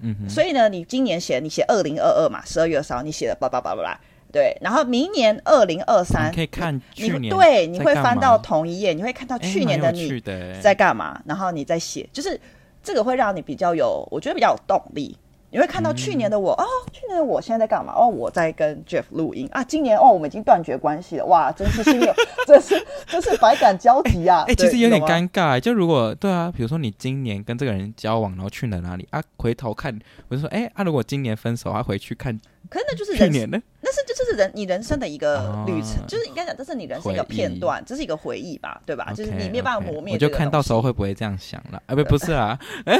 [0.00, 0.28] 嗯。
[0.28, 3.98] 所以呢，你今年写你写二零二二嘛，十二月二十号你写的叭叭叭叭叭。
[4.32, 10.20] 对，然后明年二零二三，可以看去年，对，你会翻到同一页，你会看到去年的你
[10.60, 12.40] 在干嘛，然后你再写，就是
[12.82, 15.16] 这个会让你比较有，我觉得比较有动力。
[15.52, 17.92] 你会看到去年的我、嗯、哦，去年的我现在在干嘛？
[17.92, 19.64] 哦，我在跟 Jeff 录音啊。
[19.64, 21.26] 今年哦，我们已经断绝关系了。
[21.26, 22.14] 哇，真是心有，
[22.46, 24.44] 真是真是百感交集啊！
[24.46, 25.58] 哎、欸，其实有点尴尬。
[25.58, 29.20] 就如果对啊，比如说你今年跟这个人交往，然后去了哪里啊？
[29.38, 32.38] 回头看，我就说，哎、欸，啊，如果今年分手，他回去看。
[32.68, 40.14] 可是那就是人生，那是就是人你人生的一个旅程，哦、就是应该讲这是你人生一个片段，这是一个回忆吧，对吧？Okay, 就是你没有办法磨灭。
[40.14, 41.82] 我就看到时候会不会这样想了？
[41.86, 42.96] 啊，不，不是啊， 哎，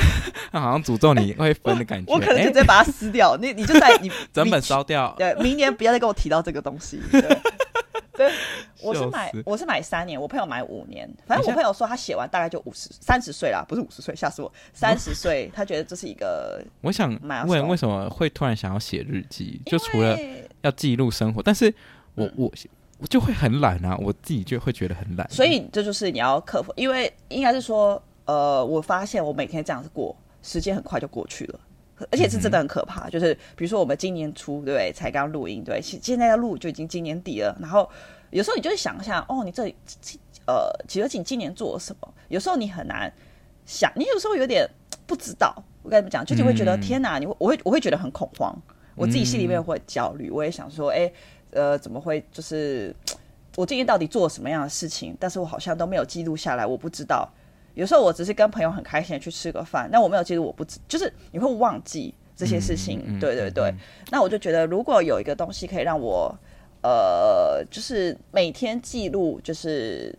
[0.51, 2.11] 他好像诅咒你会分的感觉。
[2.11, 5.15] 我，我可能就直接把它撕掉，你你就在你 整本烧掉。
[5.17, 7.01] 对，明年不要再跟我提到这个东西。
[7.13, 7.21] 对
[8.21, 8.31] 对，
[8.85, 11.09] 我是买我是买三年，我朋友买五年。
[11.27, 14.53] 反正我朋友说他写完大概就五十三十岁啦，不是五十岁，吓死我！
[14.75, 16.63] 三十岁，他觉得这是一个。
[16.83, 19.63] 我想问，为什么会突然想要写日记？
[19.65, 20.19] 就除了
[20.61, 21.75] 要记录生活，但是
[22.15, 22.53] 我我
[22.99, 25.27] 我就会很懒啊，我自己就会觉得很懒。
[25.31, 31.61] 所以这就是你要克服，因为应该是说，呃，我发现我每天这样子过，时间很快就过去了，
[32.11, 33.09] 而且是真的很可怕。
[33.11, 37.57] 就是比如说我们今年初对，才刚录音，对，现现在要录就已经今年底了。
[37.61, 37.89] 然后
[38.31, 39.65] 有时候你就会想一下，哦，你这
[40.47, 42.15] 呃，其实你今年做了什么？
[42.29, 43.13] 有时候你很难
[43.67, 44.69] 想，你有时候有点
[45.07, 45.55] 不知道。
[45.83, 48.55] 我跟你们讲，就是会觉得、嗯、天哪，你会我会我会觉得很恐慌。
[48.97, 51.11] 我自己心里面会焦虑，我也想说，哎，
[51.53, 52.23] 呃，怎么会？
[52.31, 52.95] 就是
[53.57, 55.17] 我今天到底做了什么样的事情？
[55.19, 57.27] 但是我好像都没有记录下来，我不知道。
[57.75, 63.03] 有时候我只是跟朋友很开心的去吃个饭，那我没有记录，我不知，就是你会忘记这些事情。
[63.07, 63.79] 嗯、对对对、嗯，
[64.11, 66.35] 那我就觉得，如果有一个东西可以让我，
[66.83, 70.17] 呃，就是每天记录，就是。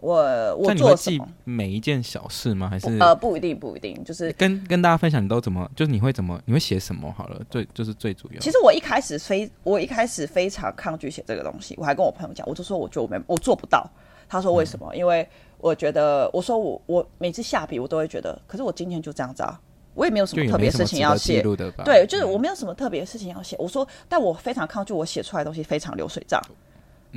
[0.00, 0.20] 我
[0.56, 1.26] 我做什么？
[1.44, 2.68] 每一件小事吗？
[2.68, 5.66] 还是呃，不一定，不一定，就是跟跟大家分享，你都怎么？
[5.74, 6.38] 就是你会怎么？
[6.44, 7.10] 你会写什么？
[7.16, 8.38] 好了，最就是最主要。
[8.38, 13.90] 其实我一开始非我一开始非常抗拒写这个东西，我还跟我朋友讲，我就说我觉得我没我做不到。
[14.28, 14.86] 他说为什么？
[14.92, 15.26] 嗯、因为
[15.64, 19.58] 我觉得我说我我每次下笔我都会觉得，可是我今天就这样子啊，
[19.94, 21.42] 我也没有什么特别事情要写。
[21.86, 23.56] 对，就是我没有什么特别事情要写。
[23.58, 26.38] 我说，但我非常抗拒我写出来的东西非常流水账。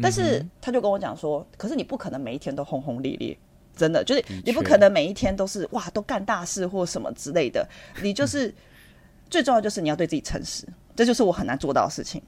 [0.02, 3.38] 但是他就跟我讲说，可是你不可能每一天都轰轰烈烈，
[3.76, 7.68] 真的就是你不可能每一天都是哇都干大事或什么之类的。
[8.02, 8.54] 你就是
[9.30, 12.24] 最重要就是你要对自己诚实，这就是我很难做到的事情。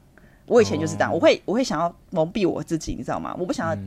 [0.50, 3.36] 我以前就是这样，我会我会想要蒙蔽我自己，你知道吗？
[3.40, 3.78] 我不想要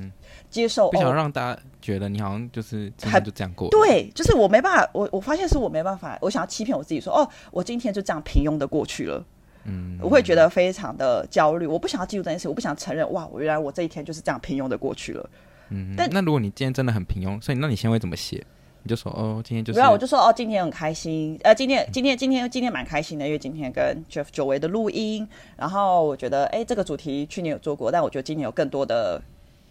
[0.49, 3.69] 接受，不想让大家觉得你好像就是还就这样过。
[3.71, 9.25] 对，就是我没办法，我我发现是我没办法，我想要欺骗我自己说，哦，我今天就这样平庸的过去了。
[9.65, 15.31] 嗯，我会觉得非常的焦虑，我不想要记住这件事，我不想承认，哇，我原来我这一天就是这样平庸的过去了。
[15.69, 18.45] 嗯，但那如果你今天真的很平庸，所以那你先会怎么写？
[18.83, 29.21] 你就说哦，今天就，不要，我就说哦，今天很开心，呃，今天今天今天今天蛮开心的，因为今天跟 Jeff 久违的录音，然后我觉得哎，这个主题去年有做过，但我觉得今年有更多的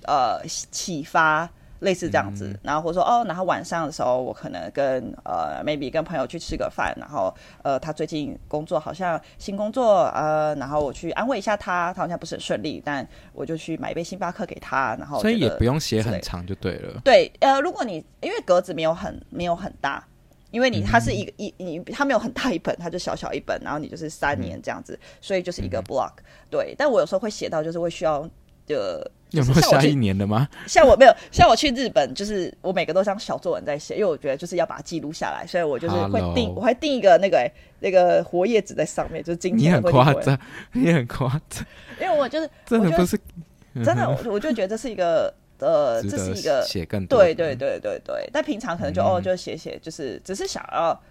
[0.07, 1.49] 呃启发。
[1.81, 17.01] 类似这样子，然后或者说哦，然后晚上的时候，我可能跟呃，maybe 跟朋友去吃个饭，然后呃，他最近工作好像新工作，呃，然后我去安慰一下他，他好像不是很顺利，但我就去买一杯星巴克给他，然后所以也不用写很长就对了。
[17.03, 20.07] 对，呃，如果你因为格子没有很没有很大，
[20.51, 26.23] 因为你它是一个、嗯、一你它没有很大一本，它就小小一本，然后你就是三年这样子，嗯、所以就是一个 block、嗯。
[26.51, 28.29] 对，但我有时候会写到，就是会需要
[28.67, 29.09] 的。
[29.31, 30.47] 有没有下一年的吗？
[30.67, 36.55] 像我没有，像我去日本，就是我每个都像小作文在写，因为我觉得就是要把它记录下来，所以我就是会定，Hello.
[36.55, 39.89] 我还定一个那个、欸、那个活页纸在上面，就是今天会。
[39.91, 40.39] 你很夸张，
[40.73, 41.65] 你很夸张，
[41.99, 43.17] 因为我就是真的不是
[43.83, 51.01] 真的，我我就觉得这是一个呃， 这是一个写更多对对对对对，但平常可能就、嗯、哦就写写，就是只是想要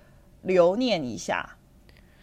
[0.43, 1.49] 留念一下。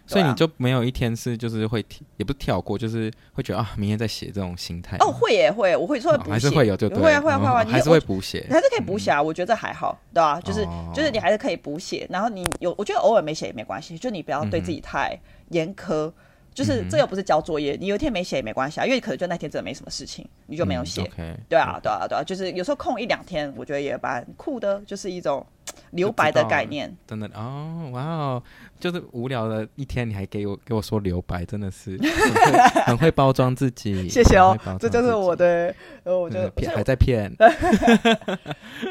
[0.07, 4.95] 所以你就没有一天是就是会也不是跳过，就是会觉得啊，明天再写这种心态。
[5.01, 9.21] 哦，会耶会，我会说会补写，还是会有就对，会啊会啊会啊，还是会补写，你还是可以补写啊。
[9.21, 10.39] 我觉得这还好，对吧？
[10.41, 16.11] 就是就是你还是可以补写，然后你有，我觉得偶尔没写也没关系，就你不要对自己太严苛。
[16.53, 21.03] 就是这又不是交作业，你有一天没写也没关系啊，因为可能就那天真的没什么事情，你就没有写。
[21.47, 25.45] 对啊对啊对啊，就是有时候空一两天，我觉得也蛮酷的，就是一种。
[25.91, 28.43] 留白的概念，真的哦，哇哦，
[28.79, 31.97] 就是无聊的一天，你还给我给我说留白，真的是
[32.85, 34.09] 很会，包装自己。
[34.09, 35.73] 谢谢哦，这就是我的，
[36.03, 37.33] 呃，我觉得骗还在骗。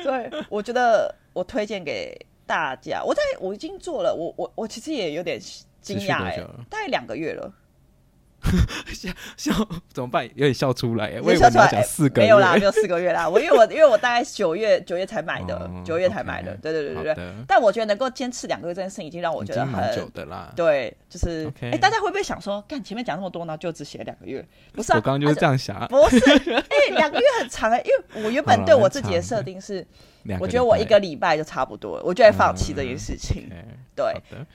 [0.03, 5.39] 对，我觉得我推荐给大家，我在我已经做了，我我我其实也有点
[5.81, 6.37] 惊讶哎，
[6.71, 7.53] 大概两个月了。
[8.95, 10.25] 笑笑怎么办？
[10.35, 11.21] 有点笑出来耶！
[11.23, 13.29] 我以为你要讲四个月，没有啦，没有四个月啦。
[13.29, 16.55] 我因为我因为我大概九月九月才买的，九、哦、月才买的。
[16.57, 17.35] Okay, 对对对对对。
[17.47, 20.53] 但我觉得能够坚持两个月这件事情，已经让我觉得很久的啦。
[20.57, 24.45] 对，就是哎、okay 欸，大家会不会想说，干前面讲那么多呢，就只写两个月？
[24.73, 25.77] 不是、啊，我刚刚就是这样想。
[25.77, 29.87] 啊不是，哎、欸，两个月很长哎、欸，因为我原本对我自己的设定是，
[30.41, 33.49] 我觉得我一个礼拜就差不多了，我就会放弃这件事情。
[33.95, 34.13] 对，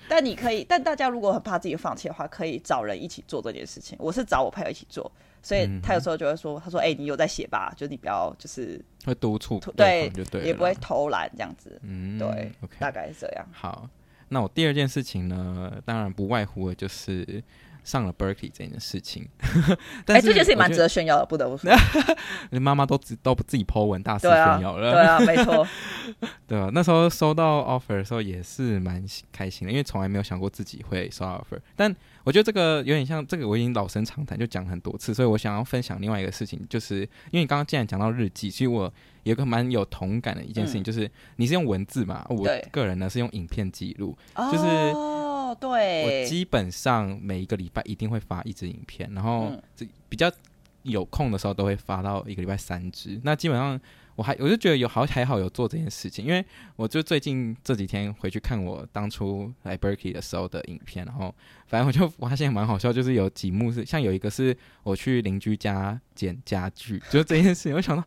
[0.08, 3.98] 但你可以，但大家如果很怕自己放弃的话，可以找人一起做这件事情。
[4.00, 7.74] 我是找我朋友一起做，所以他有时候就会说：“他说，哎、欸，你有在写吧？
[7.76, 13.46] 就是你不要，就是会督促，对，对也不会偷懒这样子。”嗯，对，okay, 大概是这样。
[13.52, 13.90] 好，
[14.30, 17.44] 那我第二件事情呢，当然不外乎的就是。
[17.84, 19.28] 上了 Berkeley 这件事情，
[20.08, 21.72] 哎、欸，这件事情蛮值得炫耀的，不得不说，
[22.52, 25.68] 你妈妈都自都不自己 po 文大肆炫耀了，对啊，对啊没错，
[26.48, 44.16] 对啊，那时候收到 offer 的时候也是蛮开心的，因为从来没有想过自己会收到 offer，但我觉得这个有点像这个，我已经老生常谈，就讲很多次，所以我想要分享另外一个事情，就是因为你刚刚既然讲到日记，其实我有个蛮有同感的一件事情，嗯、就是你是用文字嘛，我个人呢是用影片记录，
[44.52, 44.66] 就是。
[45.52, 50.32] 哦对，我基本上每一个礼拜一定会发一支影片，然后这比较
[50.84, 53.20] 有空的时候都会发到一个礼拜三支。
[53.24, 53.80] 那基本上
[54.16, 56.44] 我还我就觉得有好还好有做这件事情，因为
[56.78, 61.36] 我就最近这几天回去看我当初来 Berkeley 的时候的影片，然后
[61.68, 68.04] 反正我就发现蛮好笑，就是有几幕是像有一个是我去邻居家捡家具，就这件事情，我想到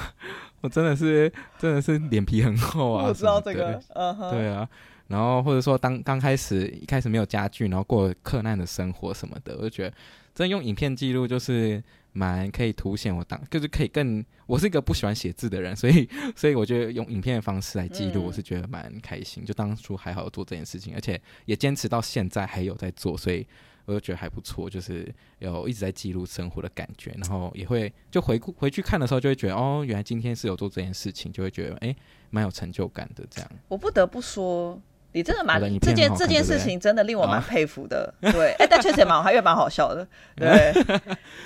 [0.62, 3.82] 我真的是真的是脸皮很厚啊，我知道这个，
[4.30, 4.66] 对啊。
[5.08, 9.90] 然后或者说当刚开始一开始没有家具，然后过克难的生活什么的，我就觉得
[10.34, 19.42] 真的用影片记录就是蛮可以凸显我当就是可以更我是一个不喜欢写字的人，所以 所以我觉得用影片的方式来记录，我是觉得蛮开心。
[19.42, 23.46] 嗯、就当初还好做这件事情，而且也坚持到现在还有在做，所以
[23.84, 27.14] 我就觉得还不错，就是有一直在记录生活的感觉。
[27.18, 31.94] 然后也会就回顾回去看的时候，就会觉得哦，原来今天是有做这件事情，就会觉得哎
[32.30, 33.50] 蛮有成就感的这样。
[33.68, 34.80] 我不得不说。
[35.12, 40.74] 你真的蛮这件这件事情真的令我蛮佩服的，哦、对，哎、欸，但确实也蛮好，因为蛮好笑的，对，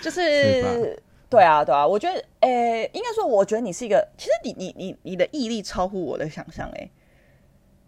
[0.02, 0.20] 就是，
[0.60, 6.90] 是对啊，对啊，我觉得，哎、欸，应该说，我觉得你是一个，其实你你你你的毅力超乎我的想象，哎，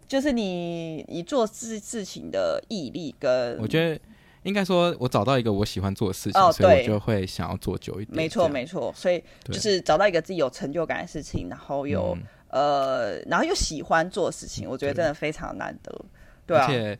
[0.07, 3.99] 就是你你做事事情的毅力跟，我觉得
[4.43, 12.15] 应该说，我找到一个我喜欢做的事情，哦、所以我就会想要做久一点，没错没错，所以就是找到一个自己有成就感的事情，然后有。
[12.17, 16.05] 嗯呃，然后又喜欢做事情，我觉得真的非常难得，
[16.45, 16.65] 对，啊。
[16.65, 16.99] 而且，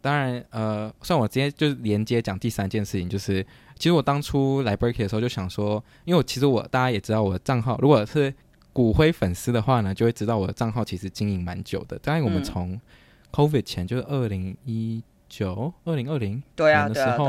[0.00, 3.40] 当然，呃，算我直接就是连接讲第三件事情，就是
[3.76, 8.34] 其实我当初来 Berkeley 的时候就想说，因为我其实我大家也知道我的账号，如果是
[8.72, 11.96] 骨灰粉丝的话呢，就会知道我的账号其实经营蛮久的。
[12.00, 12.80] 当然，我们从
[13.30, 17.24] COVID 前，就是二零一九、二零二零对啊的时候，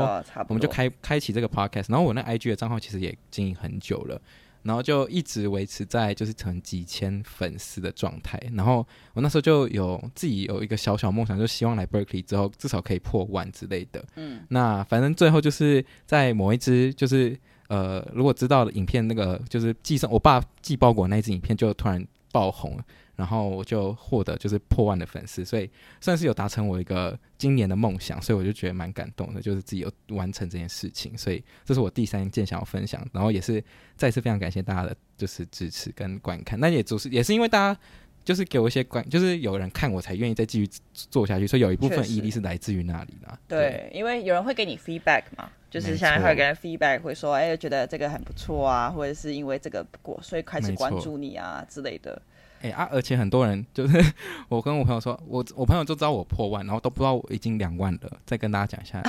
[0.48, 4.20] 我们就开开启这个 Podcast，然后我那 IG 的账号其实也经营很久了。
[4.62, 8.40] 然后就一直维持在就是成几千粉丝的状态。
[8.52, 14.04] 然后我那时候就有自己有一个小小梦想，就希望来 Berkeley 之后至少可以破万之类的。
[14.16, 22.78] 嗯，那反正最后就是在某一支就是呃，如果知道的影片那个就是寄送我爸寄包裹那一支影片就突然爆红。
[23.20, 33.62] 然后我就获得就是破万的粉丝，所以算是有达成我一个今年的梦想，所以我就觉得蛮感动的，就是自己有完成这件事情，所以这是我第三件想要分享，然后也是
[33.94, 37.78] 再次非常感谢大家的就是支持跟观看，那也就是也是因为大家
[38.24, 43.38] 就是给我一些观，就是有人看我才愿意再继续做下去，所以有一部分毅力是来自于那里的。
[43.46, 52.20] 对，对，因为有人会给你 feedback 嘛，就是现在会给人 feedback，会说哎，觉得这个很不错啊，或者是因为这个过，所以开始关注你啊之类的。
[52.62, 52.88] 哎、欸、啊！
[52.92, 53.98] 而且很多人就是
[54.48, 58.10] 我跟我朋友说，我我朋友就知道我破万，然后都不知道我已经两万了。
[58.26, 59.02] 再跟大家讲一下。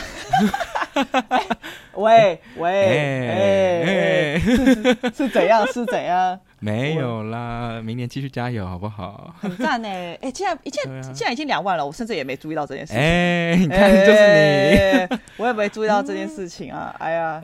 [1.95, 2.69] 喂喂
[3.27, 5.67] 哎，是怎样？
[5.67, 6.39] 是怎样？
[6.59, 9.35] 没有啦，明年继续加油，好不好？
[9.41, 9.87] 很赞呢！
[9.89, 13.01] 哎、欸，现在现在现在已经两万了，我甚至也没注意到这件事情。
[13.01, 13.03] 哎、
[13.51, 16.95] 欸，你看，就是你，欸、我也没注意到这件事情啊！
[16.99, 17.41] 哎呀。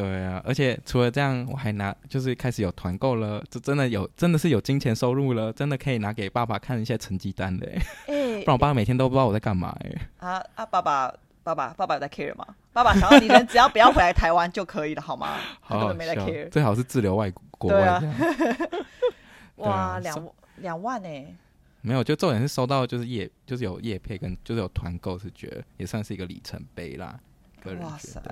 [0.00, 7.66] 对啊，而且除了这样，我还拿就是开始有团购了，这真的有真的是有金钱收入了，真的可以拿给爸爸看一些成绩单的，
[8.06, 9.92] 欸、 不然我爸爸每天都不知道我在干嘛哎。
[10.18, 12.46] 啊啊，爸爸爸爸爸爸有在 care 吗？
[12.72, 15.36] 爸爸想要你人只要不要回来台湾就可以了，好吗？
[15.60, 17.86] 好好笑，没在 care，最好是滞留外国外。
[17.86, 18.02] 啊、
[19.56, 21.08] 哇，两两万呢？
[21.82, 27.18] 没有，就重点是收到就是业就是有业配跟就是有团购，是觉得也算是一个里程碑啦。
[27.62, 27.92] 个人觉得。
[27.92, 28.22] 哇塞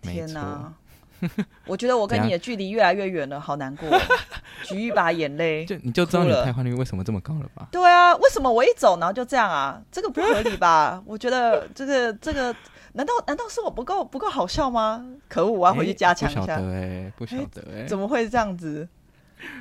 [0.00, 0.72] 天哪！
[1.66, 3.88] 我觉得我跟你的距离越来越远了，好难过。
[4.64, 7.68] 举一把眼泪，就你就知道你的汰换率为什么这么高了吧？
[7.72, 9.80] 对啊，为什么我一走然后就这样啊？
[9.90, 11.02] 这个不合理吧？
[11.06, 12.54] 我觉得这个这个，
[12.92, 15.04] 难道难道是我不够不够好笑吗？
[15.28, 16.40] 可恶，我要回去加强一下。
[16.40, 18.86] 不晓得哎，不晓得哎，怎么会这样子？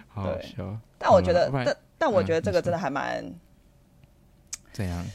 [0.07, 0.77] 好好笑。
[0.97, 3.23] 但我觉得，但但我觉得这个真的还蛮
[4.73, 5.05] 怎样。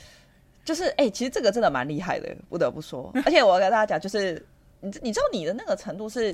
[0.64, 3.12] 就是哎，其实这个真的蛮厉害的，不得不说。
[3.26, 4.44] 而且我要跟大家讲，就是。
[4.84, 6.32] 你你知道你的那个程度是，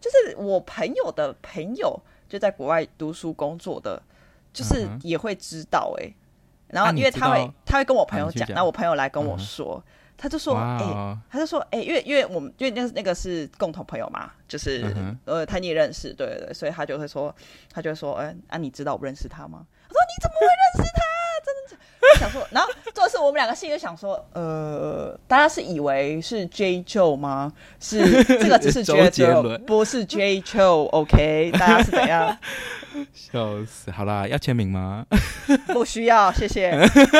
[0.00, 1.98] 就是我朋友的朋友
[2.28, 4.02] 就在国外读书工作的，
[4.52, 6.14] 就是也会知道哎、欸。
[6.68, 9.82] 然后因为他会他会跟我朋友讲，然后我朋友来跟我说。
[10.14, 17.34] 他就说：“哎、欸，他就说：哎、欸，因为因为我们因为那那个是共同朋友嘛，就是、嗯、呃，他你也认识，对对对，所以他就会说，
[17.68, 19.66] 他就会说，哎、欸，啊，你知道我认识他吗？
[19.88, 21.02] 他说你怎么会认识他？
[21.44, 27.52] 真的，我想说，然后这是我们两个心里就想说，呃，大家是以为是 J Joe 吗？
[27.80, 31.58] 是这个只是 周杰伦，不是 J Joe，OK？、Okay?
[31.58, 32.36] 大家是怎样？
[33.14, 33.90] 笑死！
[33.90, 35.06] 好啦，要签名吗？
[35.68, 36.70] 不需要，谢谢。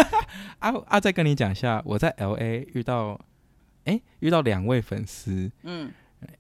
[0.61, 1.01] 啊啊！
[1.01, 3.19] 再跟你讲一下，我在 LA 遇到，
[3.85, 5.91] 哎、欸，遇到两位粉丝，嗯，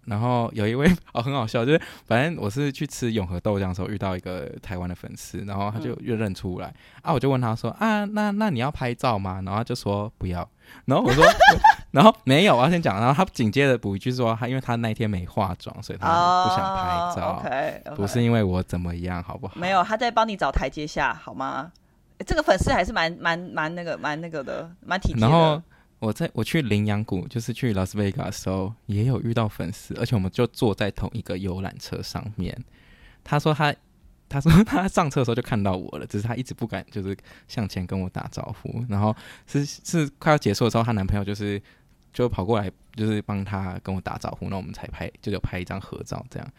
[0.07, 9.43] 然后有一位 哦，很好笑，就是反正我是去吃永和豆浆的时候遇到一个台湾的粉丝，然后他就越认出来，嗯、啊，我就问他说啊，那那你要拍照吗？
[9.45, 10.49] 然后他就说不要，
[10.85, 11.25] 然后我说，
[11.93, 16.09] 然后没有，我要先讲，然后他紧接着补一句说他因为他那天没化妆，所以他
[16.45, 19.55] 不想拍照、哦 okay, okay、不是因为我怎么样，好不好？
[19.57, 21.71] 没有，他在帮你找台阶下，好吗？
[22.25, 25.27] 这个粉丝还是蛮蛮蛮那个蛮那个的，蛮体贴的。
[25.27, 25.61] 然后
[26.03, 32.53] 我在我去羚羊谷，就是去拉斯维加的时候，也有遇到粉丝，而且我们就坐在同一个游览车上面。
[33.23, 33.73] 他说他
[34.29, 38.85] 他说 他上车的时候就看到我了，只是他一直不敢就是向前跟我打招呼。
[38.89, 39.15] 然后
[39.47, 41.63] 是是快要结束的时候，她男朋友就是
[42.13, 46.53] 就跑过来，就是帮他跟我打招呼，那我们才拍就有拍一张合照这样。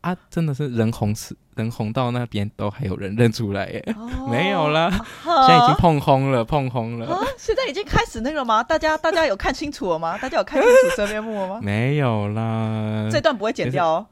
[0.00, 4.90] 啊，真的是人红是人红到那边都还有人认出来耶，哦、 没有啦，
[5.22, 7.18] 现在已经碰红了，碰红了、啊。
[7.36, 8.62] 现在已经开始那个吗？
[8.62, 10.16] 大家大家有看清楚了吗？
[10.16, 11.60] 大家有看清楚真面目了吗？
[11.62, 14.06] 没有啦，这段不会剪掉哦。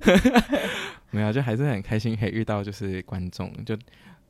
[1.10, 3.76] 没有，就还是很开心可以遇到就是观众，就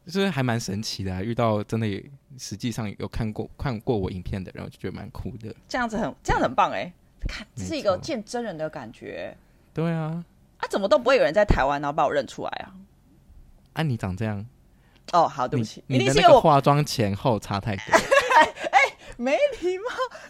[0.06, 2.04] 就是还蛮神奇的、啊，遇到真的也
[2.36, 5.54] 实际上有看过看过我影片的人，我就觉得蛮酷的。
[5.68, 6.92] 这样子很这样子很棒哎，
[7.28, 9.36] 看这是一个见真人的感觉。
[9.72, 10.24] 对啊。
[10.62, 12.72] 啊，怎么都不会有人在台湾然后把我认出来啊？
[13.74, 14.46] 啊，你长这样？
[15.12, 17.82] 哦，好，对不起，你的那个化妆前后差太多。
[18.70, 18.78] 哎，
[19.16, 19.84] 没礼貌，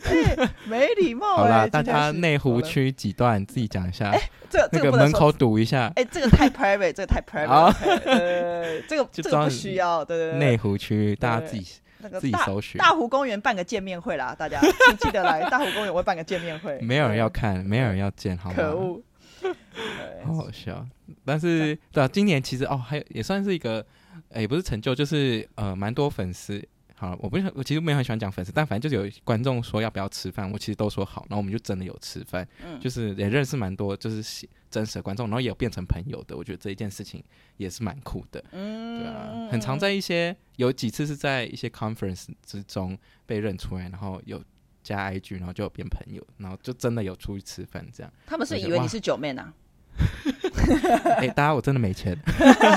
[0.05, 1.37] 哎，没礼貌。
[1.37, 4.11] 好啦，大家内湖区几段自己讲一下。
[4.11, 4.21] 哎，
[4.51, 5.93] 这那个门口堵一下。
[5.95, 7.75] 哎，这个太 private，这个太 private。
[8.07, 10.05] 呃，这个这个不需要。
[10.05, 10.39] 对对对。
[10.39, 11.63] 内湖区大家自己
[12.19, 12.79] 自己搜寻。
[12.79, 16.79] 大湖公园办个见面会啦，大家请记得来大湖公园，我会办个见面会。
[16.81, 18.57] 没有人要看，没有人要见，好吗？
[18.57, 19.01] 可恶。
[20.25, 20.87] 好好笑，
[21.25, 23.85] 但是对啊，今年其实哦，还有也算是一个，
[24.35, 26.63] 也不是成就，就是呃，蛮多粉丝。
[26.95, 37.21] 好，我不是我其实没有很喜欢讲粉丝，但反正就是有观众说要不要吃饭，我其实都说好，然后我们就真的有吃饭，嗯，就是也认识蛮多，就是真实的观众，然后也有变成朋友的，我觉得这一件事情
[37.57, 44.41] 也是蛮酷的，嗯，对啊，很常在一些有几次是在一些 conference 之中被认出来，然后有。
[44.83, 48.13] 加 IG，然后就变朋友，然后就真的有出去吃饭这样。
[48.27, 49.53] 他们是以为你是九妹呢？
[51.05, 52.17] 哎、欸，大家我真的没钱，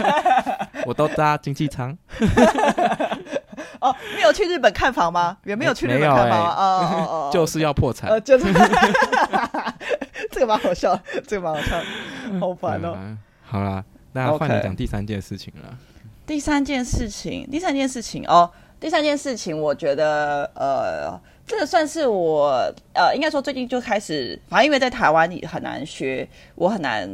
[0.86, 1.98] 我都搭经济舱。
[3.80, 5.38] 哦，没有去日本看房吗？
[5.46, 6.56] 也没有去日本看房吗？
[6.56, 8.10] 哦哦哦，就是要破产。
[8.10, 8.46] 呃，就是。
[10.32, 11.82] 这个蛮好笑，这个蛮好笑，
[12.40, 13.18] 好烦哦、嗯。
[13.44, 15.70] 好啦，那换你讲第三件事情了。
[15.70, 16.28] Okay.
[16.28, 21.20] 第三件事情，第三件事情哦，第三件事情，我觉得呃。
[21.48, 27.08] 这个算是我呃，应该说最近就开始，反正因为在台湾你很难学，我很难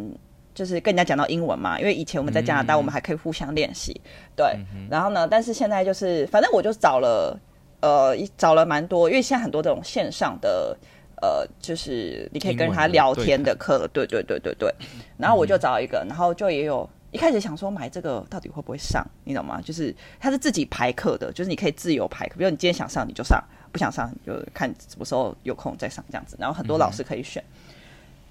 [0.56, 1.78] 就是跟人家讲到英文嘛。
[1.78, 4.46] 因为以前我们在加拿大，我们还可以互相练习，嗯、对。
[4.74, 7.38] 嗯、然后呢，但是现在就是，反正我就找了
[7.82, 10.78] 呃，找了蛮多，因为现在很多这种线上的
[11.22, 14.74] 呃，就是你可以跟他聊天的课，对对对对对。
[15.18, 19.60] 然后我就找一个，然后就也有一开始想说买这个到底会不会上，你懂吗？
[19.62, 23.44] 就是他是自己排课的，就是你可以自由排课，比如你今天想上你就上。
[23.72, 27.44] 不想上就看什么时候有空再上这样子，然后很多老师可以选。
[27.44, 27.74] 嗯、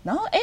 [0.05, 0.39] 然后哎，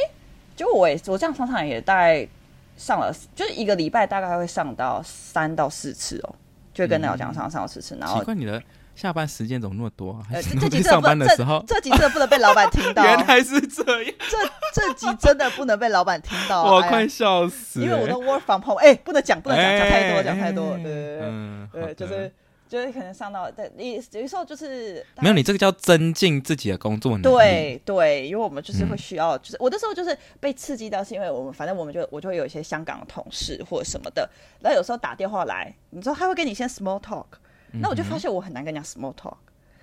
[0.55, 2.27] 就我也我这样上上也大概
[2.75, 6.35] 上了，就是一个礼拜大概会上到三到四次哦，
[6.73, 7.95] 就会跟大家讲上上到四次。
[7.99, 8.61] 然后奇怪你的
[8.95, 10.25] 下班时间怎么那么多、啊？
[10.33, 13.03] 呃， 这集上班的时候，这，这集真的不能被老板听到。
[13.05, 16.63] 原来是这样，这这集真的不能被老板听到。
[16.73, 17.85] 我快笑死、欸！
[17.85, 22.31] 因为我的 work from home，哎，不能讲，不能讲，讲太多，讲太多，对对对，嗯，对，就是。
[22.67, 27.23] 就是可能上到对，你有时候就是没有你这个叫增进自己的工作能力。
[27.23, 37.25] 对对，因为我们就是会需要，嗯、就是我那时候就是被刺激到，是因为我们反正我们就我就会有一些香港的同事或者什么的，然后有时候打电话来，你知道他会跟你先 small talk，
[37.71, 39.37] 那我就发现我很难跟人家 small talk，、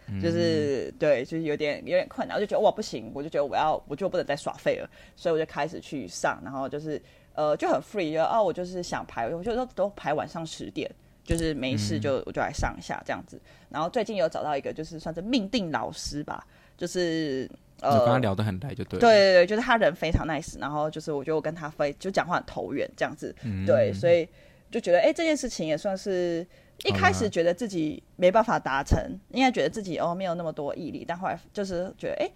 [0.09, 7.01] 嗯、就是对，就是有点有点困难，我就觉得哇不行，我就觉得我要我就不能再耍废了，所以我就开始去上，然后就是
[7.35, 10.91] 呃就很 free，就哦我就是想排，我就都都排晚上十点。
[11.25, 16.47] 就是没事就我就来上一下这样子，嗯、然后最近有找到一个就是算是命定老师吧，
[16.77, 17.51] 就是
[17.81, 24.29] 呃，就跟他聊得很来就对，对对对，就是他人非常 nice，然后就是我觉得我跟他非就讲话很投缘这样子，嗯、对，所以
[24.71, 26.47] 就觉得哎、欸，这件事情也算是
[26.85, 28.99] 一开始觉得自己没办法达成，
[29.31, 32.33] 应该觉得自己哦没有那么多毅力，但后来就是觉得哎、欸，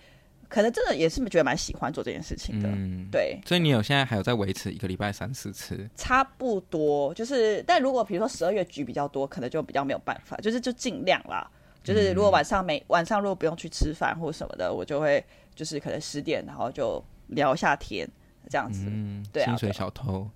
[0.48, 2.68] 可能真的也是觉得蛮喜欢做这件事情的。
[2.68, 3.38] 嗯，对。
[3.44, 5.88] 所以你有现在还有在维持一个礼拜三四次？
[5.94, 11.48] 差不多，就是但如果比如说十二月局比较多，可能就比较没有办法，就是就尽量啦。
[11.84, 15.24] 就是如果晚上没晚上如果不用去吃饭或什么的，我就会
[15.54, 18.06] 就是可能十点，然后就聊一下天
[18.48, 18.84] 这样子。
[18.86, 19.46] 嗯，对啊。
[19.50, 20.28] 薪水小偷，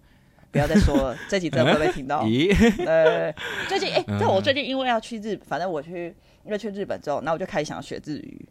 [0.50, 2.22] 不要再说了，这集真的会被听到。
[2.28, 2.54] 咦？
[2.86, 3.32] 呃，
[3.68, 8.46] 最近哎，在我最近因为要去日，反正我去因为去日本之后，那我就开始想要学日语。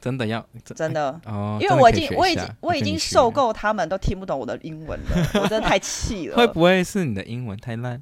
[0.00, 6.36] 真的要真的哦，因为我已经我已经我已经受够他们都听不懂我的英文了， 我真的太气了。
[6.36, 8.00] 会不会是你的英文太烂？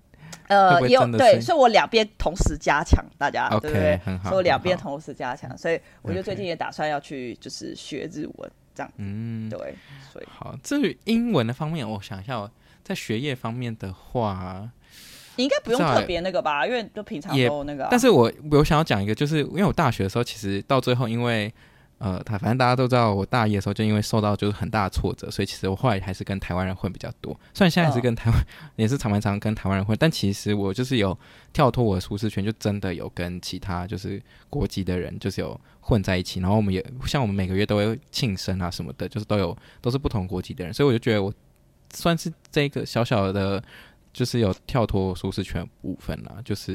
[0.48, 3.98] 呃，有对，所以我两边同时加强，大家对不对？
[4.22, 8.92] 所以我两边同时加强，所以我就最近也打算要去，就是学日文这样。
[8.98, 9.74] 嗯，对，
[10.12, 10.54] 所以好。
[10.62, 12.48] 至于英文的方面，我想一下，
[12.84, 14.70] 在学业方面的话，
[15.34, 16.64] 你应该不用特别那个吧？
[16.64, 17.88] 因为就平常都那个、啊。
[17.90, 21.52] 但是我我想要讲一个，就是因为我大学的时候，其实到最后因为。
[21.98, 27.32] 呃，他反正大家都知道，我大一的时候就因为受到就是很大的挫折，所以其实我后来还是跟台湾人混比较多。
[27.54, 31.18] 虽然现在也是跟台湾、也是常常常跟台湾人混，但其实我就是有
[31.52, 36.40] 跳脱我的舒适圈，就真的有跟其他就是国籍的人就是有混在一起。
[36.40, 41.32] 然后我们也像我们每个月都会庆生啊什么的，就是都有都是不同国籍的人，所以我就觉得我
[41.94, 43.62] 算是这个小小的。
[44.16, 46.74] 就是有跳脱舒适圈的部分啦，就是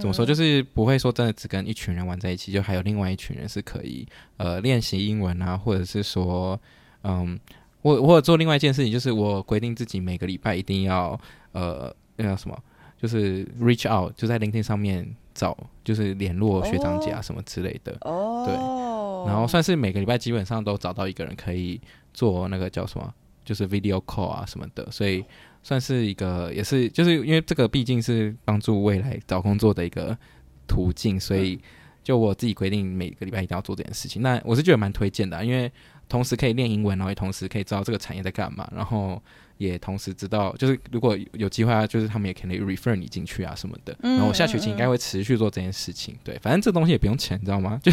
[0.00, 4.08] 怎么说，就是不会说真的只跟一群人玩在一起，就还有另外一群人是可以
[4.38, 6.58] 呃练习英文啊，或者是说，
[7.02, 7.38] 嗯，
[7.82, 11.20] 我我有做另外一件事情，就是我规定自己每个礼拜一定要
[11.52, 12.58] 呃那叫什么，
[12.96, 15.54] 就是 reach out，就在 LinkedIn 上面找，
[15.84, 21.78] 就是联络学长姐啊什么之类的，哦，对，然后算是每个礼拜基本上都找到一个人可以
[22.14, 23.12] 做那个叫什么，
[23.44, 25.22] 就是 video call 啊什么的，所以。
[25.62, 30.16] 算是一个，也是就是因为这个毕竟是帮助未来找工作的一个
[30.66, 31.60] 途径，所以
[32.02, 34.20] 就我自己规定每个礼拜一定要做这件事情。
[34.22, 35.70] 那我是觉得蛮推荐的啊，因为
[36.08, 39.22] 同时可以练英文，然后也同时可以知道这个产业在干嘛，然后
[39.56, 43.96] 也同时知道，就是如果有机会啊，就是他们也可以 refer 你进去啊什么的。
[44.02, 46.16] 然后我下学期应该会持续做这件事情。
[46.24, 47.80] 对，反正这东西也不用钱，你知道吗？
[47.84, 47.92] 就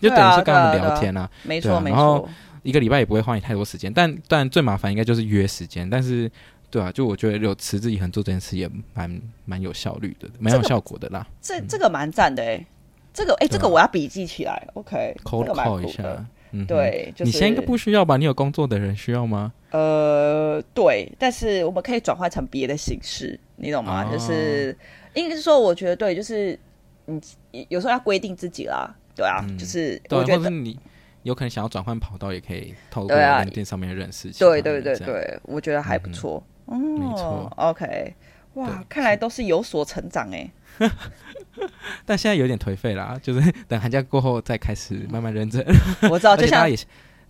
[0.00, 1.96] 就等于是跟他们聊天啊，没错没错。
[1.96, 2.28] 然后
[2.62, 6.30] 一个礼拜也不会花你太多时间，但但最麻烦应该就是约时间，但是。
[6.70, 11.26] 对啊，就我觉得有持之以恒做这件事也蛮蛮有效率的，蛮有效果的啦。
[11.40, 12.66] 这这个蛮赞的哎，
[13.12, 14.68] 这个哎，这个我要笔记起来。
[14.74, 16.26] OK，call call 一下。
[16.52, 18.16] 嗯，对，就是你现在应该不需要吧？
[18.16, 19.52] 你有工作的人需要吗？
[19.70, 24.04] 呃，对，但是我们可以转换成别的形式，你懂吗？
[24.12, 24.76] 就是
[25.14, 26.58] 应该是说，我觉得对，就是
[27.06, 27.20] 你
[27.68, 30.78] 有时候要规定自己啦，对啊，就是我觉得你。
[31.22, 34.30] 有可能想要转换跑道，也可以透过 LinkedIn 上面认识。
[34.38, 36.40] 对对对对，我觉得还不错。
[36.46, 37.52] 嗯，没错。
[37.56, 38.14] OK，
[38.54, 40.50] 哇，看来都是有所成长哎。
[42.04, 45.64] 但现在有点颓废啦，就是等寒假过后再开始慢慢认真。
[46.10, 46.68] 我知道，就像，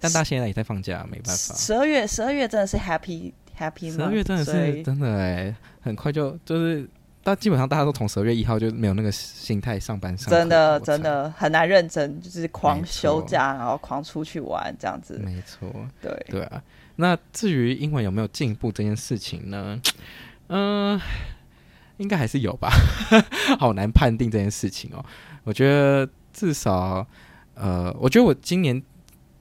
[0.00, 1.54] 但大家现在也在放假，没办法。
[1.54, 3.92] 十二月，十二月真的是 Happy Happy。
[3.92, 6.88] 十二月真的是真的哎，很快就就是。
[7.22, 15.18] 但基本上大家都从十二月一号就没有那个心态上班上，真的真的很难认真，就是狂休假，然后狂出去玩这样子。
[15.24, 15.68] 没错，
[16.00, 16.62] 对对啊。
[16.96, 19.80] 那至于英文有没有进步这件事情呢？
[20.48, 21.02] 嗯、 呃，
[21.98, 22.70] 应该还是有吧。
[23.58, 25.04] 好难判定这件事情哦。
[25.44, 27.06] 我觉得至少，
[27.54, 28.82] 呃，我觉得我今年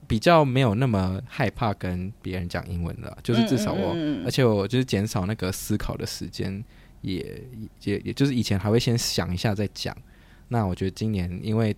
[0.06, 6.64] 比较没有那么害怕跟别人讲英文了，就是至少我，嗯嗯嗯，而且我就是减少那个思考的时间。
[7.02, 7.40] 也
[7.84, 9.96] 也也就是以前还会先想一下再讲，
[10.48, 11.76] 那我觉得今年因为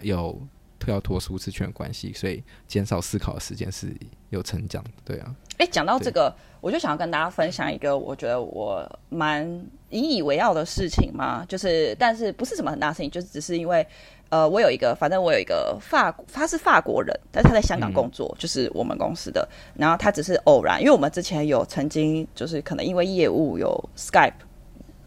[0.00, 0.40] 有
[0.80, 3.94] 跳脱舒适圈的关系，所以减少思考的时间是
[4.30, 5.34] 有成长的，对啊。
[5.58, 9.44] 哎、欸，讲到这个，我就想要跟大家分享一个我觉得我蛮
[9.90, 13.86] 引以为傲的事情嘛，就是但是不是什么很大的事情，就是只是因为
[14.30, 24.32] 呃，我有一个，反正我有一个法，他是法国人，但是他在香港工作，嗯、就是我们公司的，然后他只是偶然，因为我们之前有曾经就是可能因为业务有 Skype。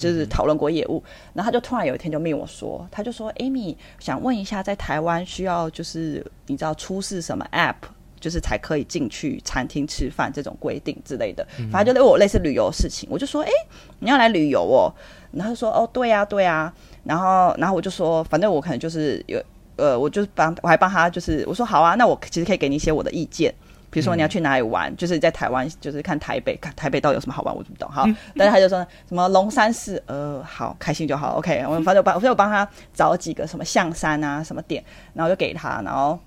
[0.03, 1.01] 就是讨论过业务，
[1.33, 7.75] 然后他就突然有一天就命我说，他就说：“Amy，想问一下，在台湾需要就是你知道出示什么 App，
[8.19, 11.47] 就是才可以进去餐厅吃饭这种规定之类的。
[11.71, 13.51] 反正就问我类似旅游事情，我就说：诶，
[13.99, 14.91] 你要来旅游哦？
[15.31, 16.73] 然后他说：哦，对呀，对呀。
[17.05, 19.41] 然后，然后我就说，反正我可能就是有，
[19.77, 23.53] 呃，我就帮我还帮他，就是我说好啊，那我其实可以给你一些我的意见。”
[23.93, 27.87] 比如说你要去哪里玩，嗯、就是在台湾，就是看台北，看台北到底有什么好玩，我不懂。
[27.89, 31.37] 好，嗯、但是他就说什么龙山寺，呃，好开心就好。
[31.37, 34.83] OK，我反正帮，所以我帮他找几个什么象山啊什么点，
[35.13, 36.19] 然后就给他，然后，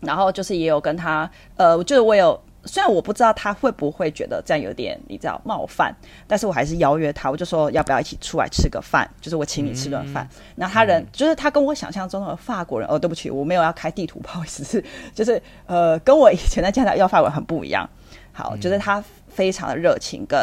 [0.00, 5.94] 然后就是也有跟他，呃，就是我有虽然我不知道他会不会觉得这样有点你知道冒犯，
[6.26, 10.28] 但是我还是邀约他，我就说要不要一起出来吃个饭，就是我请你吃顿饭。
[10.56, 14.84] 那、嗯、他人、嗯、就是他跟我想象中的法国人，哦，对不起，我没有要开地图，不好意思，是
[15.14, 17.88] 就是呃，跟我以前在加拿大要法国人很不一样。
[18.32, 20.38] 好，就是他非常的热情，跟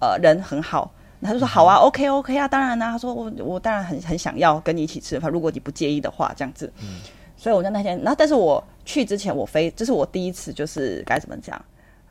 [0.00, 0.92] 呃人很好。
[1.20, 2.92] 他就说好啊、嗯、，OK OK 啊，当然啦、啊。
[2.92, 6.72] 他说我我当然很很想要跟你一起吃饭，如果你不介意的话，这样子。
[6.80, 7.00] 嗯。
[7.36, 11.62] 所以我在那天，然后但是我去之前，我非，这是我第一次，就是该怎么讲，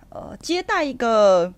[0.09, 1.51] 呃，接待一个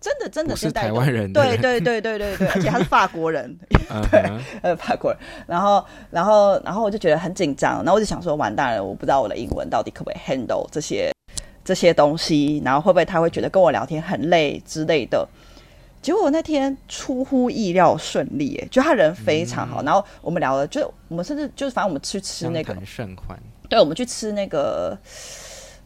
[0.00, 3.54] 真的真的接待台湾人，对对对对对对， 而且他是法国人，
[4.10, 4.24] 对，
[4.62, 5.20] 呃，法国人。
[5.46, 11.12] 然后然后然后我就觉得很紧张，然后我就想说，完蛋了，我不知道我的英文到底可不可以 handle 这些
[11.62, 15.28] 这些东西，然后会不会他会觉得跟我聊天很累之类的。
[16.00, 24.96] 结果那天出乎意料顺利，哎，就他人非常好，嗯、然后我们聊了，就我们甚至就是反正我们去吃那个盛宽，对，我们去吃那个，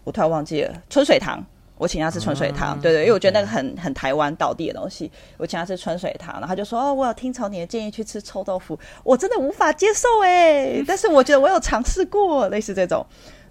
[0.05, 1.45] 我突然忘记了春水堂，
[1.77, 13.05] 我请他吃春水堂，啊、对对，因为我觉得那个很很台湾道地的东西，我请他吃春水堂，然后他就说哦，我有听从你的建议去吃臭豆腐，我真的无法接受哎， 但是我觉得我有尝试过，类似这种。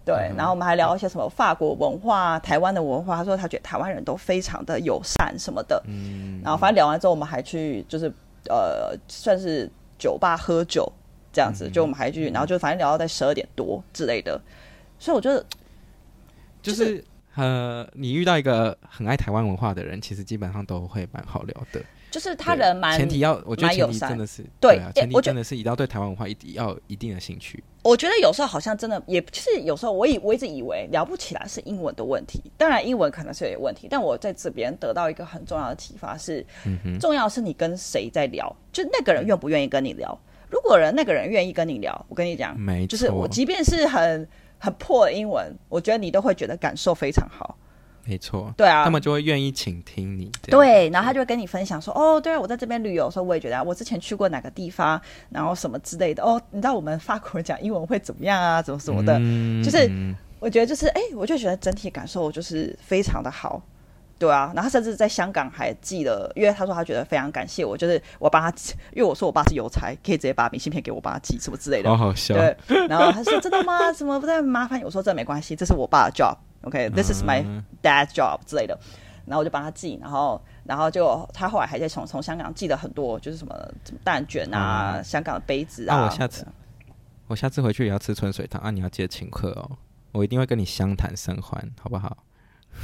[0.05, 3.17] 对，然后我们还聊一些什么法国文化、台湾的文化。
[3.17, 5.84] 他说他觉得台湾人都非常的友善什么的。
[5.86, 8.09] 嗯，然后反正聊完之后，我们还去就是
[8.47, 9.69] 呃，算是
[9.99, 10.89] 酒吧喝酒
[11.32, 11.69] 这样子。
[11.69, 14.39] 就我们还继续，然后就反正聊到在十二点多之类的。
[14.99, 15.45] 所以我觉得，
[16.61, 17.05] 就是、就是、
[17.36, 21.82] 呃，你遇到一个很爱台湾文化的人，其实基本上都会蛮好聊的。
[22.09, 27.61] 就是他人蛮前提要，我觉得前提真的是对啊，前提真的是一定要对台湾文化一定要有一定的兴趣。
[27.84, 40.17] 我觉得有时候好像真的也，其实有时候我以我一直以为聊不起来是英文的问题，当然英文可能是有问题，但我在这边得到一个很重要的启发是，嗯，重要是你跟谁在聊，就那个人愿不愿意跟你聊。
[40.50, 44.28] 如果人那个人愿意跟你聊，我跟你讲，没错，就是我即便是很
[44.58, 47.58] 很破的英文，我觉得你都会觉得感受非常好。
[48.10, 50.32] 没错，对啊，他们就会愿意倾听你。
[50.43, 56.24] 对，然后他就会跟你分享说：“哦，对啊，我在这边旅游的时候，我也觉得我之前去过哪个地方，然后什么之类的。
[56.24, 58.62] 哦，你知道我们法国人讲英文会怎么样啊？
[58.62, 59.18] 怎么什么的？
[59.20, 59.91] 嗯、就是
[60.39, 63.62] 我觉得就是哎，我就觉得整体感受就是非常的好，
[64.18, 64.51] 对啊。
[64.55, 72.36] 然后甚至在香港还寄了，因为他说他觉得非常感谢我，就是我帮他寄，因为我说我爸是邮差，可以直接把明信片给我爸寄什么之类的，好好笑。
[72.36, 72.57] 对，
[72.88, 73.91] 然后他说真的吗？
[73.91, 74.82] 怎么不太麻烦？
[74.84, 78.78] 我说这没关系，这是我爸的 job。” OK，this、okay, is my dad's job 之类的，
[79.26, 83.55] 然后我就帮他寄，然后，然后就他后来还在从从香港寄了很多，就是什么
[83.86, 85.95] 什么蛋卷啊、嗯，香港的杯子啊。
[85.95, 86.45] 啊我下次
[87.28, 88.72] 我下次回去也要吃春水堂啊！
[88.72, 89.78] 你要记得请客哦，
[90.13, 92.18] 我一定会跟你相谈甚欢，好不好？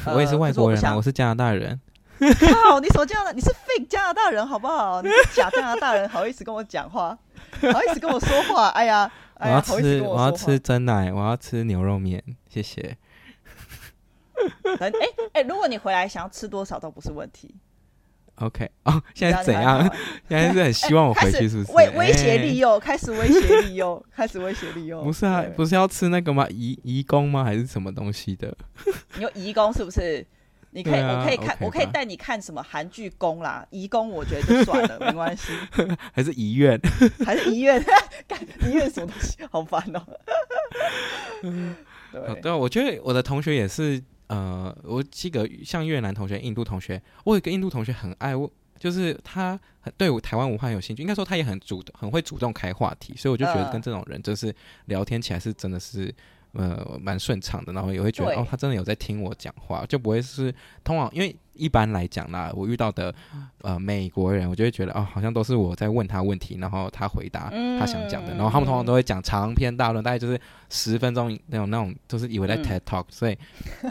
[0.06, 1.80] 呃、我也是外国人啊，我，我是加拿大人。
[2.20, 5.02] 靠，你什么加拿大，你是 fake 加拿大人，好不好？
[5.02, 7.18] 你是假加拿大人，好意思跟我讲话，
[7.60, 8.70] 好意思跟我说话？
[8.70, 12.98] 哎呀，哎呀，我要吃我，我要吃真奶，我要吃牛肉面，谢谢。
[14.80, 14.92] 哎哎、
[15.34, 17.56] 欸欸，如果你回来想要吃多少都不是问题。
[18.46, 19.84] OK，哦，现在怎样？
[20.28, 21.72] 现在是很希望我回去，是不是？
[21.72, 25.02] 威威胁利诱，开始威胁利诱，开始威胁利诱。
[25.04, 26.46] 不是啊，不是要吃那个吗？
[26.50, 27.44] 移移工吗？
[27.44, 28.56] 还是什么东西的？
[29.16, 30.26] 你有移工是不是？
[30.76, 33.64] 你可以，啊、我可以看，okay、我可以带你看什么韩剧工啦。
[33.70, 35.54] 移工我觉得就算了， 没关系。
[36.12, 36.82] 还是医院？
[37.24, 37.80] 还是医院？
[38.28, 39.38] 干医院什么东西？
[39.52, 40.02] 好烦哦。
[42.12, 44.02] 对对，我觉得我的同学也是。
[44.28, 54.54] 呃，我记得像越南同学、印度同学，我有一个印度同学很爱我，就是他很对我台湾文化很有兴趣，应该说他也很主动，很会主动开话题，所以我就觉得跟这种人就是
[54.86, 56.14] 聊天起来是真的是。
[56.54, 63.14] 呃，蛮顺畅的，然后也会觉得哦，他真的有在听我讲话，就不会是通往，因为一般来讲啦，我遇到的
[63.62, 67.50] 呃美国人，我就会觉得哦，好像都是我在问他问题，然后他回答
[67.80, 70.40] 他想讲的，嗯，然后他们通常都会讲长篇大论，大概就是
[70.70, 73.38] 十分钟那种那种，就是以为在 TED Talk，嗯，所以，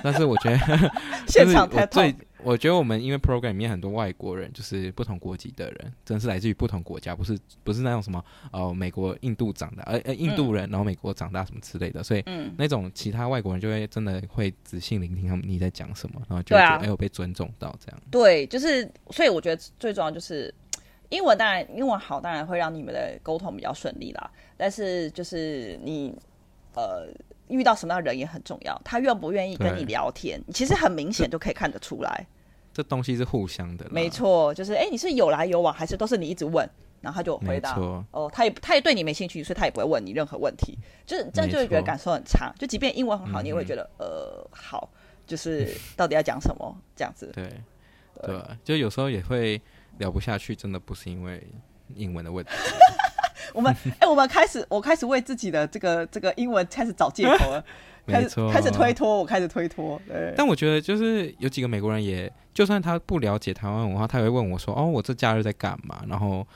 [0.02, 0.58] 但是我觉得
[1.26, 2.14] 现场 TED Talk。
[2.44, 18.02] 我觉得我们因为 program 里面很多外国人，就是不同国籍的人，真的是来自于不同国家，不是不是那种什么呃美国、印度长大，呃呃印度人、嗯、然后美国长大什么之类的，所以、嗯、那种其他外国人就会真的会仔细聆听他们你在讲什么，然后就会觉得哎有被尊重到这样。
[18.10, 20.52] 对，就是所以我觉得最重要就是
[21.10, 24.30] 英文，当然英文好，当然会让你们的沟通比较顺利啦。
[24.56, 26.14] 但是就是你
[26.74, 27.08] 呃。
[27.52, 32.26] 遇到什么样的人也很重要，他愿不愿意跟你聊天，其实很明显就可以看得出来。
[32.72, 36.66] 这，东西是互相的，没错，就是哎，你是有来有往，还是都是你一直问，
[37.02, 37.78] 然后他就回答。
[38.12, 40.78] 哦，他也他也对你没兴趣，所以他也不会问你任何问题。
[41.04, 42.50] 就是这样就会觉得感受很差。
[42.58, 44.90] 就即便英文很好，你也会觉得、嗯、呃好，
[45.26, 47.30] 就是到底要讲什么这样子。
[47.34, 47.52] 对
[48.22, 49.60] 对，就有时候也会
[49.98, 51.46] 聊不下去，真的不是因为
[51.94, 52.52] 英文的问题。
[53.54, 57.64] 我们 哎、欸，我们开始，我开始为自己的这个这个英文开始找借口了，
[58.06, 60.00] 开始开始推脱，我开始推脱。
[60.06, 66.46] 对，但我觉得就是有几个美国人也，就算他不了解台湾文化，他也会问我说：“哦，我这假日在干嘛？”然后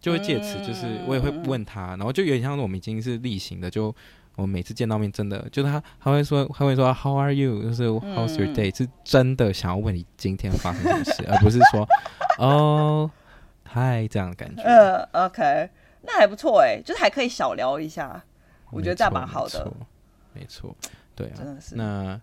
[0.00, 3.94] 就会借此，就是我也会问他，然后就有点像是我们已经是例行的，就
[4.36, 11.86] 我每次见到面，真的就是他他会说他会说 “How are you？” 就是 “How's your day？” 是真的想要问你今天发生什么事，而不是说
[12.38, 13.10] “哦，
[13.64, 14.62] 嗨”这样的感觉。
[14.62, 15.68] 呃，OK。
[16.02, 18.22] 那还不错哎、欸，就是还可以小聊一下，
[18.70, 19.70] 我觉得这样蛮好的。
[20.32, 20.74] 没错，
[21.14, 22.20] 对啊，真的是那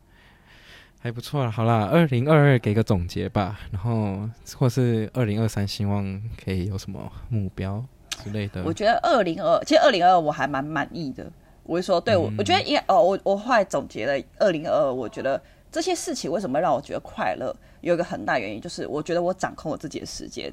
[1.00, 1.52] 还不错了。
[1.52, 7.84] 好啦，二零二二给个总结吧，然后或是二零二三，希望可以有什么目标
[8.24, 8.64] 之类的。
[8.64, 11.32] 我觉得二零二，其实二零二二我还蛮满意的。
[11.64, 20.52] 我会说，对我，嗯、我觉得应该哦，我我后来总结了二零二二，我觉得这些事情为什么让我觉得快乐，有一个很大原因就是我觉得我掌控我自己的时间。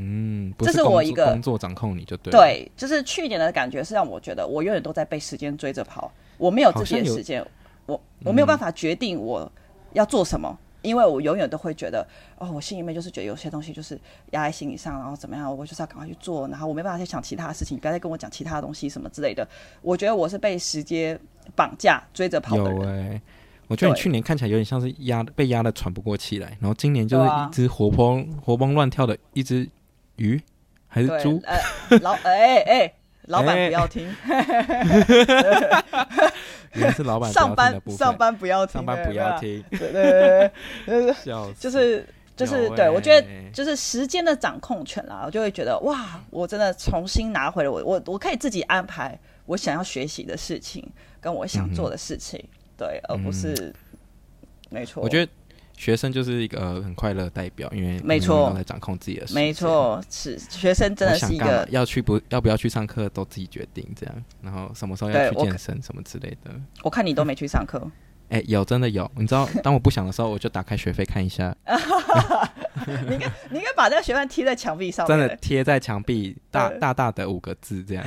[0.00, 2.30] 嗯，这是我一个工作掌控你就对。
[2.30, 7.44] 对，就是去年的感觉是让我觉得我永远都在被时间追着跑，我没有自己的时间，
[7.86, 9.50] 我我没有办法决定我
[9.94, 12.06] 要做什么，嗯、因为我永远都会觉得
[12.38, 13.98] 哦，我心里面就是觉得有些东西就是
[14.30, 19.46] 压在心理上，然后怎么样，我就是要赶快去做，然后我没办法再想其他的事情，不要再跟我讲其他的东西什么之类的。
[19.82, 21.18] 我觉得我是被时间
[21.56, 23.10] 绑架追着跑的人。
[23.10, 23.22] 欸、
[23.66, 29.68] 我觉得你去年看起来有点像是压被压的喘不过气来，然后今年就是一只活蹦、啊、活蹦乱跳的一只。
[30.18, 30.40] 鱼
[30.86, 31.40] 还是猪？
[31.44, 32.92] 呃，老哎哎，
[33.26, 34.14] 老板不要听。
[36.74, 39.64] 原来是老板上班上班不要听，上班不要听。
[39.70, 40.50] 对对
[40.86, 41.54] 对对，笑死。
[41.58, 42.06] 就是
[42.36, 50.86] 就是对，我觉得就是时间的掌控权啦，我就会觉得哇，我真的重新拿回了我我我可以自己安排我想要学习的事情，
[51.20, 52.42] 跟我想做的事情，
[52.76, 53.74] 对，而不是
[54.70, 55.02] 没错。
[55.02, 55.32] 我觉得。
[55.78, 59.32] 学生就是一个很快乐的代表，因为没错，来掌控自己的事。
[59.32, 66.50] 没错，是学生真的是一个要去不要不要去上课都自己决定这样，然后什么时候要去健身什么之类的。
[66.82, 67.80] 我看你都没去上课。
[68.30, 71.54] 哎、欸，有真的有，你知道，当我不想的时候，我就打开学费看一下。
[72.86, 78.04] 你应该你应该把这个学费贴在墙壁上，真的贴在墙壁，大大大的五个字这样。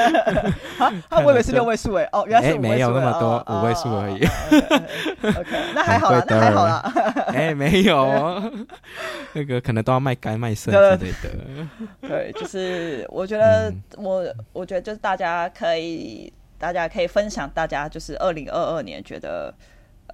[0.76, 4.26] 好，他我以为是六位数哎，哦，原来是五位数，没有那么多，哦、五位数而已。
[5.74, 6.92] 那还好啦，那还好啦。
[7.28, 8.42] 哎、欸，没有，
[9.32, 11.30] 那个可能都要卖肝卖肾之类的。
[12.00, 16.32] 对，就是我觉得我我觉得就是大家可以。
[16.58, 19.52] 大家可以分享，大家就是二零二二年觉得，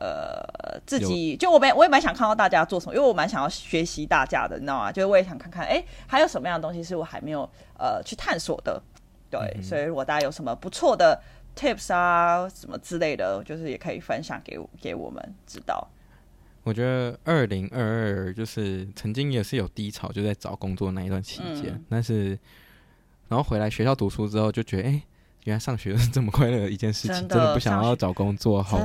[0.01, 4.91] 呃，自己就我蛮我也蛮想看到大家做什么，因为我蛮想要学习大家的，你知道吗？
[4.91, 8.83] 就是我也想看看，哎、欸，还有什么样的东西是我还没有呃去探索的，
[9.31, 11.21] 对，嗯、所以如果大家有什么不错的
[11.55, 15.87] tips 啊什么之类的，就是也可以分享给给我们知道。
[16.63, 22.39] 我觉得二零二二就是曾经也是有低潮，就在找工作那一段期间，嗯、但是
[23.29, 24.93] 然后回来学校读书之后，就觉得哎。
[24.93, 25.03] 欸
[25.45, 28.63] 原来上学是这么快乐的一件事情，真的，真的不想要找工作。
[28.63, 28.77] 好，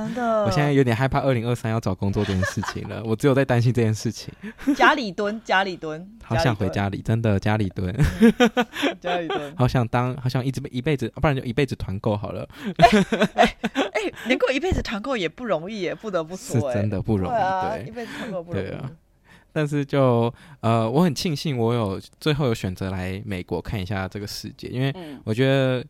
[0.45, 3.03] 我现在有点害怕二零二三要找工作这件事情了。
[3.03, 4.33] 我只有在担心这件事情。
[4.75, 7.93] 家里蹲，家里蹲， 好想回家里，真的家里蹲，
[9.01, 9.53] 家里蹲。
[9.57, 12.47] 好想当，好想一直一辈子，不然就一辈子团购好了。
[13.35, 13.55] 哎
[13.91, 17.35] 哎，能够一辈子团购也不容易，也不得不说，是真的不容易。
[17.35, 18.67] 对，一辈子团购不容易。
[19.51, 24.95] 但是就呃，我很庆幸我有最后有选择来美国看一下这个世界，因为
[25.25, 25.85] 我觉得。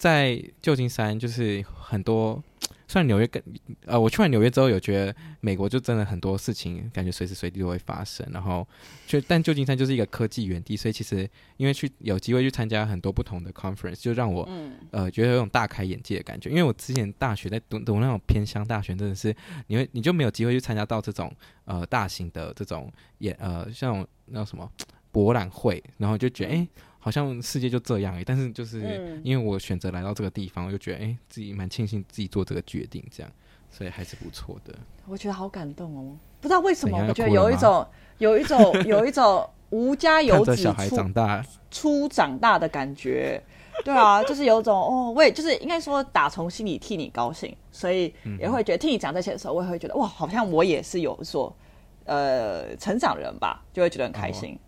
[0.00, 2.42] 在旧金山，就是很多，
[2.88, 3.42] 虽然纽约跟
[3.84, 8.26] 呃，我去完纽约之后，有觉得美国就真的很多事情，感觉随时随地都会发生。
[8.32, 8.66] 然后，
[9.06, 11.28] 就但旧金山就是一个科技园地，所以其实
[11.58, 16.48] 因为去有机会去参加很多不同的 conference，就让我、嗯、呃觉得有种大开眼界的感觉。
[16.48, 19.36] 因为我之前大学在读读那种偏乡大学，真的是
[19.66, 21.30] 你会你就没有机会去参加到这种
[21.66, 24.66] 呃大型的这种演呃像那种什么
[25.12, 26.56] 博览会，然后就觉得哎。
[26.56, 26.68] 欸
[27.00, 33.32] 好像世界就这样哎，但是就是因为我选择来到这个地方，我就觉得哎、欸，自己蛮庆幸自己做这个决定，这样，
[33.70, 34.74] 所以还是不错的。
[35.06, 37.86] 我觉得好感动哦，不知道为什么，我觉得有一种
[38.18, 41.44] 有一种 有一种无家有子小孩长大。
[41.70, 43.42] 初长大的感觉。
[43.82, 51.56] 对啊， 就是有一种哦，我也就是应该说打从心里替你高兴，所以也会觉得听你讲这些的时候，我也会觉得哇，好像我也是有所
[52.04, 54.54] 呃成长人吧，就会觉得很开心。
[54.54, 54.58] 哦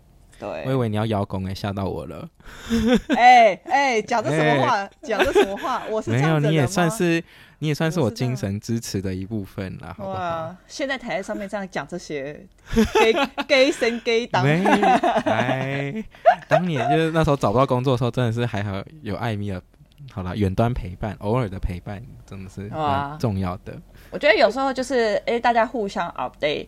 [0.43, 2.27] 对，我以为你要邀功哎，吓到我了。
[3.15, 4.89] 哎哎，讲的什么话？
[5.01, 5.83] 讲的什么话？
[5.89, 7.23] 我是没有，你也算是，
[7.59, 10.53] 你也算是我精神支持的一部分啦，好不好？
[10.67, 12.45] 现在台上面这样讲这些，
[12.93, 13.13] 给
[13.47, 14.43] 给神给党。
[14.43, 16.03] 哎，
[16.49, 19.61] 当年就是那时候找不到工作的时候，真的是还好有艾米尔，
[20.11, 23.73] 好了，远端陪伴，偶尔的陪伴，真的是蛮重要的。
[24.11, 26.67] 我觉得有时候就是哎，大家互相 update，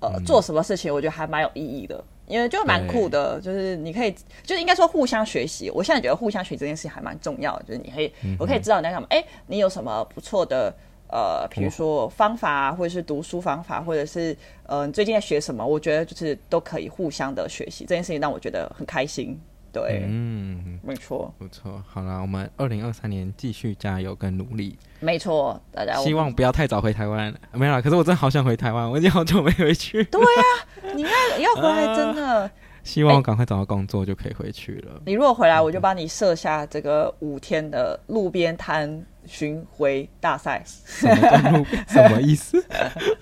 [0.00, 2.02] 呃，做什么事情，我觉得还蛮有意义的。
[2.28, 4.12] 因为就蛮酷的，就是你可以，
[4.42, 5.70] 就是应该说互相学习。
[5.70, 9.06] 我现在觉得互相学习这件事情还蛮重要的，就是你可以，我可以知道你在干嘛。
[9.10, 10.72] 哎，你有什么不错的
[11.10, 15.66] 呃，比如说方法，或者是读书方法，或者是呃，最近在学什么？
[15.66, 19.40] 我觉得就是都可以互相的学习，这件事情让我觉得很开心。
[19.86, 21.82] 对，嗯，没错，不错。
[21.86, 24.78] 好了，我们二零二三年继续加油跟努力。
[25.00, 27.32] 没错，大家希望不要太早回台湾。
[27.52, 30.02] 没有啦，可是我真的好想回台湾，我已经好久没回去。
[30.04, 30.42] 对呀、
[30.82, 32.42] 啊，你要要回来，真的。
[32.48, 32.50] 啊、
[32.82, 35.00] 希望我赶快找到工作就可以回去了。
[35.04, 40.62] 你如果回来，我就帮你设下这个五天的路边摊巡回大赛。
[40.64, 41.66] 什么？
[41.86, 42.64] 什么意思？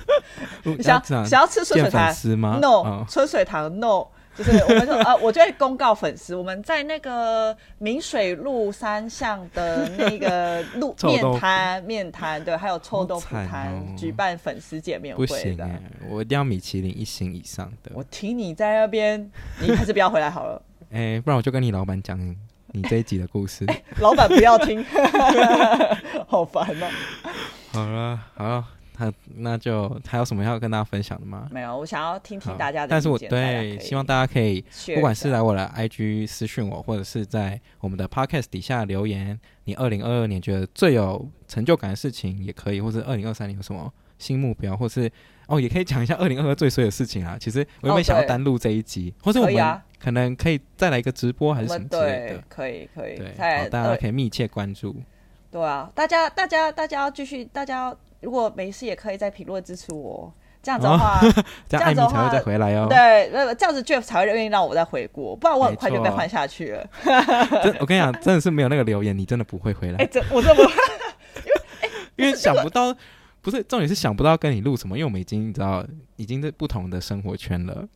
[0.80, 4.06] 想想要吃春水堂吗？No，、哦、春水堂 No。
[4.36, 15.34] 就是我们说呃，我就会公告粉丝，我们在那个明水路三巷的那个路面摊面摊，对，还有臭豆腐摊， 哦、举办粉丝见面会的。
[15.34, 15.80] 不行，
[16.10, 17.92] 我一定要米其林一星以上的。
[17.94, 19.30] 我听你在那边，
[19.60, 20.60] 你还是不要回来好了。
[20.90, 22.18] 哎、欸，不然我就跟你老板讲
[22.72, 23.64] 你这一集的故事。
[23.66, 24.84] 欸、 老板不要听，
[26.28, 27.30] 好烦哦、喔。
[27.72, 28.64] 好了，好。
[28.96, 31.48] 他那就还有什么要跟大家分享的吗？
[31.50, 32.88] 没有，我想要听听大家的。
[32.88, 45.10] 但是我对希望大家可以，不管是来我的 IG 私讯我，或者是在我们的 Podcast 底下留言，你二零二二年觉得最有成就感的事情也可以，或是二零二三年有什么新目标，或是
[45.46, 47.36] 哦也可以讲一下 二零二二最衰的事情啊。
[47.38, 52.44] 其实我有没有想要单录这一集，哦、或者我们可能可以再来一个直播还是什么之类的？
[52.48, 54.96] 可以可以，对，好，大家可以密切关注。
[55.50, 57.94] 对啊，大家大家大家要继续，大家。
[58.20, 60.32] 如果没事，也可以在评论支持我。
[60.62, 62.88] 这样子的话，哦、 这样子的话才会再回来哦。
[62.90, 66.84] 对，这样子 Jeff 才会愿意让我再回国，不然我很快就被换下去了。
[67.78, 69.98] 我跟你讲，真的是没有那个留言，你真的不会回来。
[70.02, 70.72] 哎，这我这不，因为
[72.16, 72.92] 因为想不到，
[73.42, 75.86] 不是重点是想不到跟你录什么，因为我们已经你知道，
[76.16, 77.86] 已经在不同的生活圈了。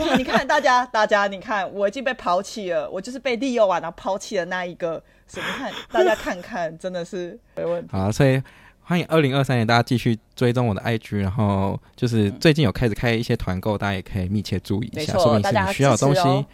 [0.00, 4.92] 哇，你看大家，大家，你看我已经被抛弃了，我就是被利用完然后抛弃的那一个。
[5.26, 7.88] 所以你看，大家看看，真的是没问题。
[7.92, 8.42] 好，所以。
[8.86, 16.44] 欢迎二零二三年，大家继续追踪我的 IG，然后就是最近有开始开一些团购，大家也可以密切注意一下，说不定是你需要的东西，哦、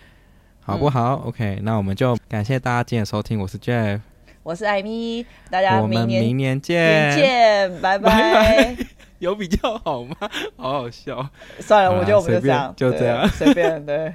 [0.61, 4.01] 好不好、嗯、？OK，那我们就感谢大家今天的收听，我是 Jeff，
[4.45, 8.09] 我是艾米，大家我们明年见，见，拜拜。
[8.09, 8.77] 拜拜。
[9.19, 10.17] 有比较好吗？
[10.57, 11.29] 好好笑，
[11.59, 14.15] 算了，我觉得我们就这样，就这样，随便对。